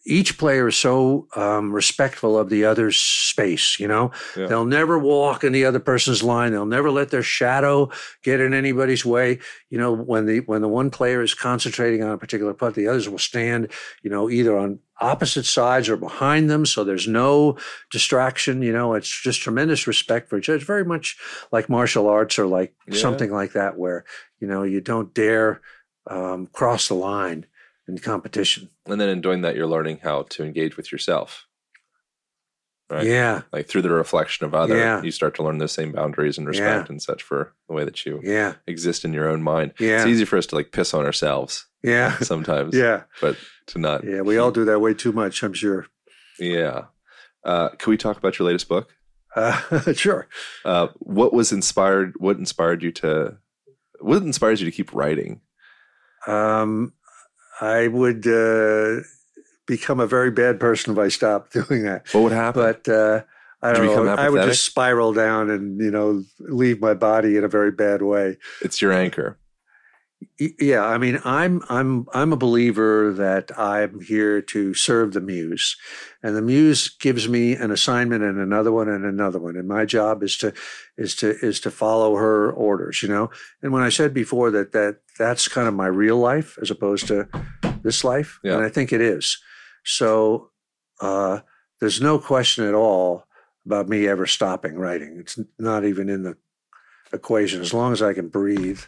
[0.06, 3.78] each player is so um, respectful of the other's space.
[3.80, 4.46] You know, yeah.
[4.46, 6.52] they'll never walk in the other person's line.
[6.52, 7.90] They'll never let their shadow
[8.22, 9.40] get in anybody's way.
[9.68, 12.88] You know, when the when the one player is concentrating on a particular putt, the
[12.88, 13.72] others will stand.
[14.02, 17.58] You know, either on opposite sides or behind them, so there's no
[17.90, 18.62] distraction.
[18.62, 20.56] You know, it's just tremendous respect for each other.
[20.56, 21.18] It's very much
[21.50, 22.98] like martial arts or like yeah.
[22.98, 24.04] something like that, where
[24.38, 25.60] you know you don't dare
[26.08, 27.46] um, cross the line
[27.88, 28.70] in competition.
[28.86, 31.46] And then in doing that, you're learning how to engage with yourself.
[32.88, 33.06] Right?
[33.06, 33.42] Yeah.
[33.52, 35.02] Like through the reflection of other, yeah.
[35.02, 36.92] you start to learn the same boundaries and respect yeah.
[36.92, 38.54] and such for the way that you yeah.
[38.66, 39.74] exist in your own mind.
[39.80, 39.96] Yeah.
[39.96, 41.66] It's easy for us to like piss on ourselves.
[41.82, 42.16] Yeah.
[42.20, 42.76] Sometimes.
[42.76, 43.02] yeah.
[43.20, 43.36] But
[43.68, 44.04] to not.
[44.04, 44.20] Yeah.
[44.20, 45.86] We all do that way too much, I'm sure.
[46.38, 46.86] Yeah.
[47.44, 48.94] Uh, can we talk about your latest book?
[49.34, 50.28] Uh, sure.
[50.64, 52.14] Uh, what was inspired?
[52.18, 53.38] What inspired you to?
[54.00, 55.40] What inspires you to keep writing?
[56.26, 56.92] Um,
[57.60, 59.00] I would uh,
[59.66, 62.12] become a very bad person if I stopped doing that.
[62.12, 62.62] What would happen?
[62.62, 63.22] But uh,
[63.62, 64.14] I don't know.
[64.14, 68.02] I would just spiral down and you know leave my body in a very bad
[68.02, 68.36] way.
[68.62, 69.38] It's your anchor.
[70.38, 75.76] Yeah, I mean, I'm I'm I'm a believer that I'm here to serve the muse,
[76.22, 79.84] and the muse gives me an assignment and another one and another one, and my
[79.84, 80.54] job is to
[80.96, 83.30] is to is to follow her orders, you know.
[83.62, 87.08] And when I said before that that that's kind of my real life as opposed
[87.08, 87.28] to
[87.82, 88.54] this life, yeah.
[88.54, 89.38] and I think it is.
[89.84, 90.50] So
[91.00, 91.40] uh,
[91.80, 93.24] there's no question at all
[93.66, 95.18] about me ever stopping writing.
[95.18, 96.36] It's not even in the
[97.12, 97.60] equation.
[97.60, 98.80] As long as I can breathe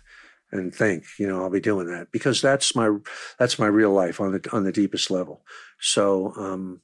[0.50, 2.96] and think, you know, I'll be doing that because that's my
[3.38, 5.42] that's my real life on the on the deepest level.
[5.80, 6.80] So, um,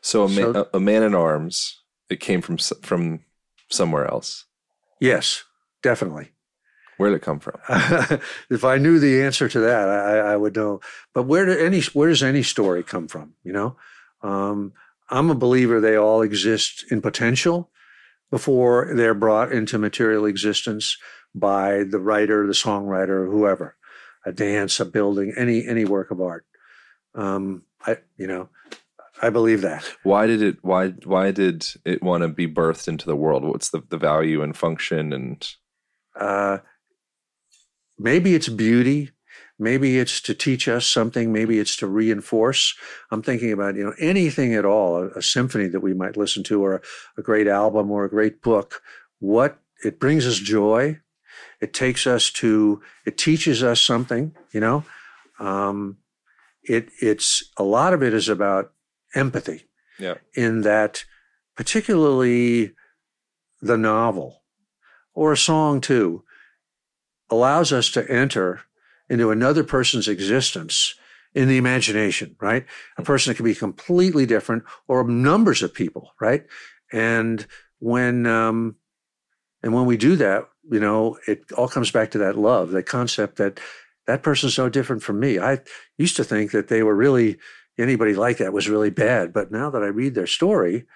[0.00, 3.20] so a, man, so, a man in arms, it came from from
[3.68, 4.46] somewhere else.
[5.00, 5.44] Yes,
[5.82, 6.32] definitely.
[6.96, 7.58] Where did it come from?
[8.50, 10.80] if I knew the answer to that, I, I, would know.
[11.14, 13.34] But where do any where does any story come from?
[13.42, 13.76] You know,
[14.22, 14.74] um,
[15.08, 17.70] I'm a believer they all exist in potential
[18.30, 20.98] before they're brought into material existence
[21.34, 23.76] by the writer, the songwriter, whoever,
[24.24, 26.46] a dance, a building, any any work of art.
[27.14, 28.48] Um, I you know,
[29.22, 29.84] I believe that.
[30.02, 30.58] Why did it?
[30.62, 33.44] Why why did it want to be birthed into the world?
[33.44, 35.48] What's the the value and function and?
[36.18, 36.58] Uh,
[37.98, 39.10] maybe it's beauty.
[39.58, 41.32] Maybe it's to teach us something.
[41.32, 42.74] Maybe it's to reinforce.
[43.10, 46.42] I'm thinking about, you know, anything at all, a, a symphony that we might listen
[46.44, 46.80] to or a,
[47.18, 48.82] a great album or a great book.
[49.18, 51.00] What it brings us joy.
[51.60, 54.84] It takes us to, it teaches us something, you know.
[55.38, 55.98] Um,
[56.62, 58.72] it, it's a lot of it is about
[59.14, 59.66] empathy.
[59.98, 60.14] Yeah.
[60.34, 61.04] In that,
[61.56, 62.72] particularly
[63.60, 64.42] the novel
[65.14, 66.24] or a song too,
[67.28, 68.62] allows us to enter
[69.08, 70.94] into another person's existence
[71.34, 72.64] in the imagination, right?
[72.96, 76.44] A person that can be completely different or numbers of people, right?
[76.92, 77.46] And
[77.78, 78.76] when, um,
[79.62, 82.84] And when we do that, you know, it all comes back to that love, that
[82.84, 83.60] concept that
[84.06, 85.38] that person's no different from me.
[85.38, 85.60] I
[85.98, 87.38] used to think that they were really
[87.78, 90.86] anybody like that was really bad, but now that I read their story,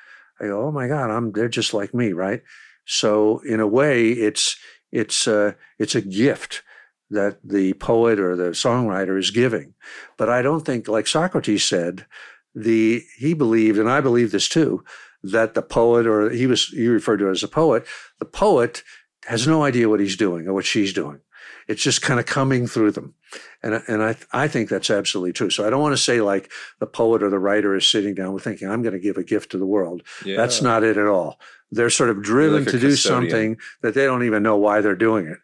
[0.40, 2.42] I go, oh my God, I'm they're just like me, right?
[2.84, 4.56] So in a way, it's
[4.92, 6.62] it's uh, it's a gift
[7.10, 9.74] that the poet or the songwriter is giving.
[10.16, 12.06] But I don't think, like Socrates said,
[12.54, 14.84] the he believed, and I believe this too,
[15.24, 17.86] that the poet or he was he referred to as a poet,
[18.18, 18.82] the poet
[19.26, 21.20] has no idea what he's doing or what she's doing.
[21.66, 23.14] It's just kind of coming through them.
[23.62, 25.48] And, and I, I think that's absolutely true.
[25.48, 28.38] So I don't want to say like the poet or the writer is sitting down
[28.38, 30.02] thinking, I'm going to give a gift to the world.
[30.24, 30.36] Yeah.
[30.36, 31.40] That's not it at all.
[31.70, 34.94] They're sort of driven like to do something that they don't even know why they're
[34.94, 35.38] doing it.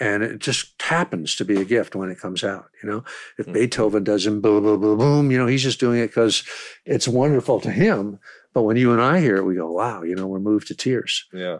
[0.00, 2.70] And it just happens to be a gift when it comes out.
[2.82, 3.04] You know,
[3.38, 3.52] if mm-hmm.
[3.52, 6.42] Beethoven does not boom, boom, boom, boom, you know, he's just doing it because
[6.84, 8.18] it's wonderful to him.
[8.52, 10.74] But when you and I hear it, we go, wow, you know, we're moved to
[10.74, 11.26] tears.
[11.32, 11.58] Yeah.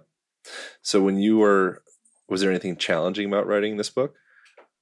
[0.83, 1.83] So when you were,
[2.29, 4.15] was there anything challenging about writing this book?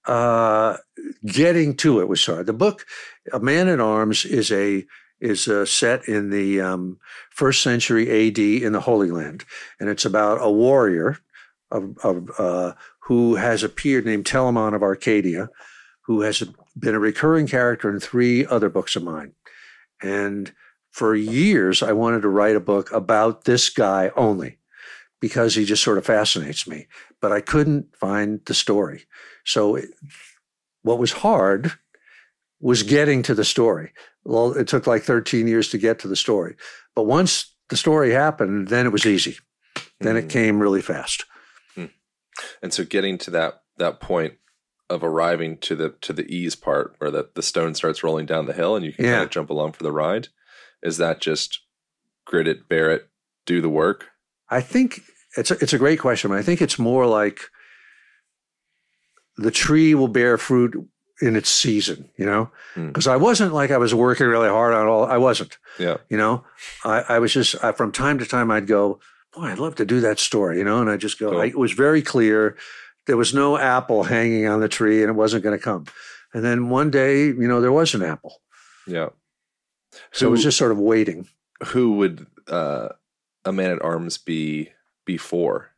[0.06, 0.78] Uh,
[1.26, 2.46] getting to it was hard.
[2.46, 2.86] The book,
[3.32, 4.86] A Man at Arms, is a
[5.20, 6.98] is uh, set in the um,
[7.30, 9.44] first century AD in the Holy Land,
[9.80, 11.18] and it's about a warrior
[11.70, 15.48] of, of uh, who has appeared named Telamon of Arcadia,
[16.02, 16.42] who has
[16.78, 19.32] been a recurring character in three other books of mine,
[20.00, 20.52] and
[20.98, 24.58] for years I wanted to write a book about this guy only
[25.20, 26.88] because he just sort of fascinates me.
[27.20, 29.04] But I couldn't find the story.
[29.44, 29.90] So it,
[30.82, 31.72] what was hard
[32.60, 33.92] was getting to the story.
[34.24, 36.56] Well, it took like 13 years to get to the story.
[36.96, 39.36] But once the story happened, then it was easy.
[40.00, 40.18] Then mm.
[40.18, 40.30] it hmm.
[40.30, 41.24] came really fast.
[41.76, 41.90] Mm.
[42.60, 44.34] And so getting to that that point
[44.90, 48.46] of arriving to the to the ease part where the, the stone starts rolling down
[48.46, 49.12] the hill and you can yeah.
[49.12, 50.28] kind of jump along for the ride.
[50.82, 51.60] Is that just
[52.24, 53.08] grit it, bear it,
[53.46, 54.06] do the work?
[54.48, 55.02] I think
[55.36, 56.32] it's a, it's a great question.
[56.32, 57.40] I think it's more like
[59.36, 60.88] the tree will bear fruit
[61.20, 62.50] in its season, you know?
[62.74, 63.10] Because hmm.
[63.10, 63.14] mm.
[63.14, 65.04] I wasn't like I was working really hard on all.
[65.04, 65.58] I wasn't.
[65.78, 65.98] Yeah.
[66.08, 66.44] You know,
[66.84, 69.00] I, I was just I, from time to time I'd go,
[69.34, 71.30] boy, I'd love to do that story, you know, and I just go.
[71.32, 71.40] Cool.
[71.40, 72.56] I, it was very clear
[73.06, 75.86] there was no apple hanging on the tree, and it wasn't going to come.
[76.34, 78.42] And then one day, you know, there was an apple.
[78.86, 79.08] Yeah.
[80.12, 81.28] So who, it was just sort of waiting.
[81.68, 82.90] Who would uh,
[83.44, 84.70] a man at arms be
[85.04, 85.70] before?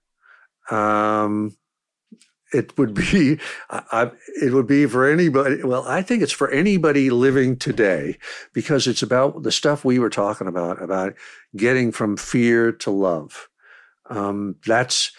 [0.71, 1.57] Um,
[2.53, 3.39] it would be
[3.71, 4.11] I,
[4.43, 8.19] it would be for anybody well i think it's for anybody living today
[8.53, 11.15] because it's about the stuff we were talking about about
[11.57, 13.49] getting from fear to love
[14.09, 15.13] um, that's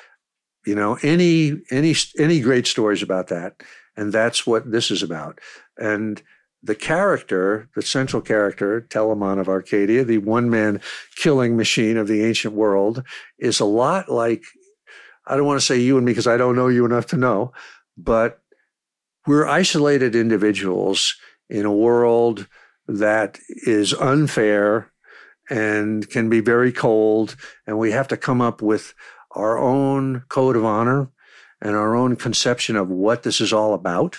[0.65, 3.61] you know any any any great stories about that
[3.95, 5.39] and that's what this is about
[5.77, 6.21] and
[6.63, 10.79] the character, the central character, Telamon of Arcadia, the one man
[11.15, 13.03] killing machine of the ancient world,
[13.39, 14.43] is a lot like,
[15.25, 17.17] I don't want to say you and me because I don't know you enough to
[17.17, 17.51] know,
[17.97, 18.41] but
[19.25, 21.15] we're isolated individuals
[21.49, 22.47] in a world
[22.87, 24.91] that is unfair
[25.49, 27.35] and can be very cold.
[27.67, 28.93] And we have to come up with
[29.31, 31.09] our own code of honor
[31.61, 34.17] and our own conception of what this is all about.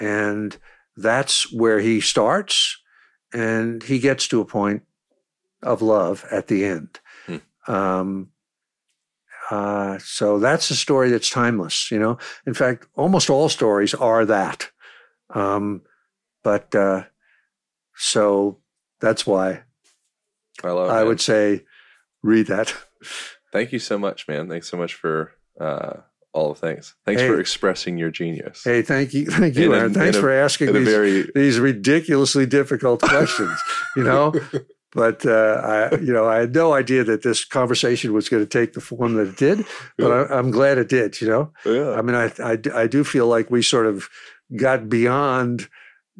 [0.00, 0.56] And
[0.96, 2.78] that's where he starts
[3.32, 4.82] and he gets to a point
[5.62, 7.00] of love at the end.
[7.26, 7.72] Hmm.
[7.72, 8.28] Um,
[9.50, 12.18] uh, so that's a story that's timeless, you know.
[12.46, 14.70] In fact, almost all stories are that.
[15.30, 15.82] Um,
[16.42, 17.04] but uh,
[17.96, 18.58] so
[19.00, 19.62] that's why
[20.62, 21.64] I, love I would say
[22.22, 22.74] read that.
[23.52, 24.48] Thank you so much, man.
[24.48, 25.98] Thanks so much for uh,
[26.34, 26.94] all of things.
[27.06, 28.62] Thanks hey, for expressing your genius.
[28.64, 29.94] Hey, thank you, thank you, Aaron.
[29.94, 31.30] Thanks a, for asking these, very...
[31.34, 33.58] these ridiculously difficult questions.
[33.96, 34.34] you know,
[34.92, 38.48] but uh, I, you know, I had no idea that this conversation was going to
[38.48, 39.64] take the form that it did.
[39.96, 40.36] But yeah.
[40.36, 41.20] I, am glad it did.
[41.20, 41.92] You know, yeah.
[41.92, 44.08] I mean, I, I I do feel like we sort of
[44.56, 45.68] got beyond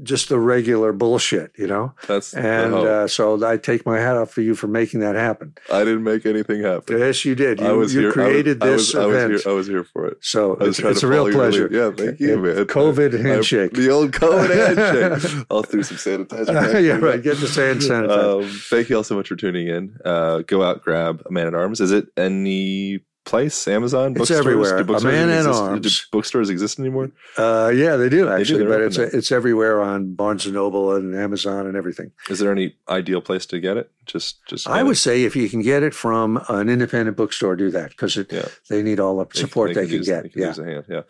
[0.02, 1.94] just the regular bullshit, you know.
[2.06, 5.54] That's and uh, so I take my hat off for you for making that happen.
[5.72, 6.98] I didn't make anything happen.
[6.98, 7.60] Yes, you did.
[7.60, 9.30] You, I was you here, created I was, this I was, event.
[9.30, 10.18] I was, here, I was here for it.
[10.20, 11.68] So it's, it's a real pleasure.
[11.70, 12.56] Yeah, thank you, man.
[12.66, 13.72] COVID handshake.
[13.74, 15.46] I, the old COVID handshake.
[15.50, 15.96] I'll do some
[16.26, 16.82] sanitizer.
[16.82, 17.22] yeah, right.
[17.22, 18.42] Get the sand sanitizer.
[18.42, 19.96] Um, thank you all so much for tuning in.
[20.04, 21.80] Uh, go out, grab a man at arms.
[21.80, 23.66] Is it any place?
[23.68, 24.14] Amazon?
[24.16, 24.82] It's everywhere.
[24.82, 25.80] Do a man at arms.
[25.80, 27.10] Do bookstores exist anymore?
[27.36, 30.54] Uh, yeah, they do actually, they do, but it's a, it's everywhere on Barnes and
[30.54, 32.12] Noble and Amazon and everything.
[32.28, 33.90] Is there any ideal place to get it?
[34.06, 34.68] Just, just.
[34.68, 35.00] I would it?
[35.00, 38.48] say if you can get it from an independent bookstore, do that because yeah.
[38.68, 40.32] they need all the support they, they, they can, use, get.
[40.32, 40.54] Can yeah.
[40.54, 41.02] Hand, yeah.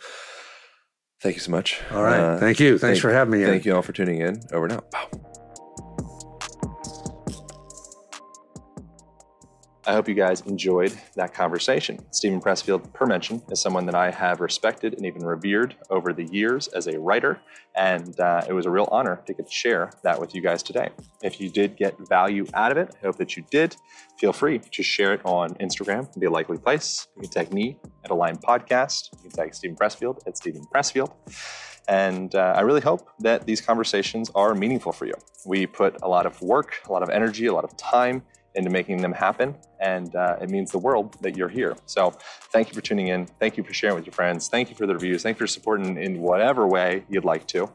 [1.21, 1.81] Thank you so much.
[1.91, 2.21] All right.
[2.21, 2.79] Uh, thank you.
[2.79, 3.47] Thanks thank, for having me.
[3.47, 4.43] Thank you all for tuning in.
[4.53, 4.85] Over now.
[4.93, 5.41] Wow.
[9.87, 11.99] I hope you guys enjoyed that conversation.
[12.11, 16.25] Steven Pressfield, per mention, is someone that I have respected and even revered over the
[16.25, 17.39] years as a writer,
[17.77, 20.63] and uh, it was a real honor to get to share that with you guys
[20.63, 20.89] today.
[21.23, 23.77] If you did get value out of it, I hope that you did.
[24.19, 27.07] Feel free to share it on Instagram, be a likely place.
[27.17, 29.11] You can tag me at Align Podcast.
[29.13, 31.13] You can tag Steven Pressfield at Steven Pressfield.
[31.89, 35.15] And uh, I really hope that these conversations are meaningful for you.
[35.45, 38.23] We put a lot of work, a lot of energy, a lot of time
[38.55, 39.55] into making them happen.
[39.81, 41.77] And uh, it means the world that you're here.
[41.87, 42.11] So
[42.53, 43.27] thank you for tuning in.
[43.27, 44.49] Thank you for sharing with your friends.
[44.49, 45.23] Thank you for the reviews.
[45.23, 47.71] Thank you for supporting in whatever way you'd like to.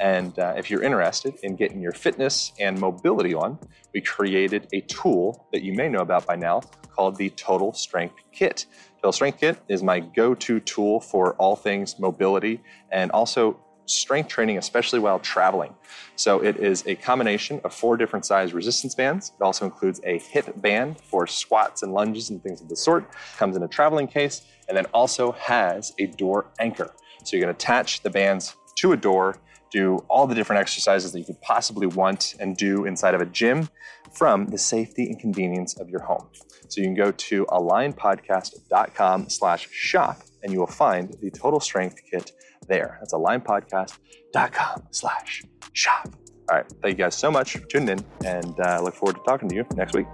[0.00, 3.58] And uh, if you're interested in getting your fitness and mobility on,
[3.94, 6.60] we created a tool that you may know about by now
[6.90, 8.66] called the Total Strength Kit.
[8.96, 12.60] Total Strength Kit is my go to tool for all things mobility
[12.90, 15.74] and also strength training, especially while traveling.
[16.16, 19.32] So it is a combination of four different size resistance bands.
[19.38, 23.10] It also includes a hip band for squats and lunges and things of the sort.
[23.36, 26.94] Comes in a traveling case and then also has a door anchor.
[27.24, 29.36] So you can attach the bands to a door,
[29.70, 33.26] do all the different exercises that you could possibly want and do inside of a
[33.26, 33.68] gym
[34.12, 36.28] from the safety and convenience of your home.
[36.68, 42.00] So you can go to alignpodcast.com slash shop and you will find the total strength
[42.10, 42.32] kit
[42.66, 42.98] there.
[43.00, 46.08] That's alignpodcast.com slash shop.
[46.50, 46.66] All right.
[46.82, 49.54] Thank you guys so much for tuning in and uh, look forward to talking to
[49.54, 50.06] you next week.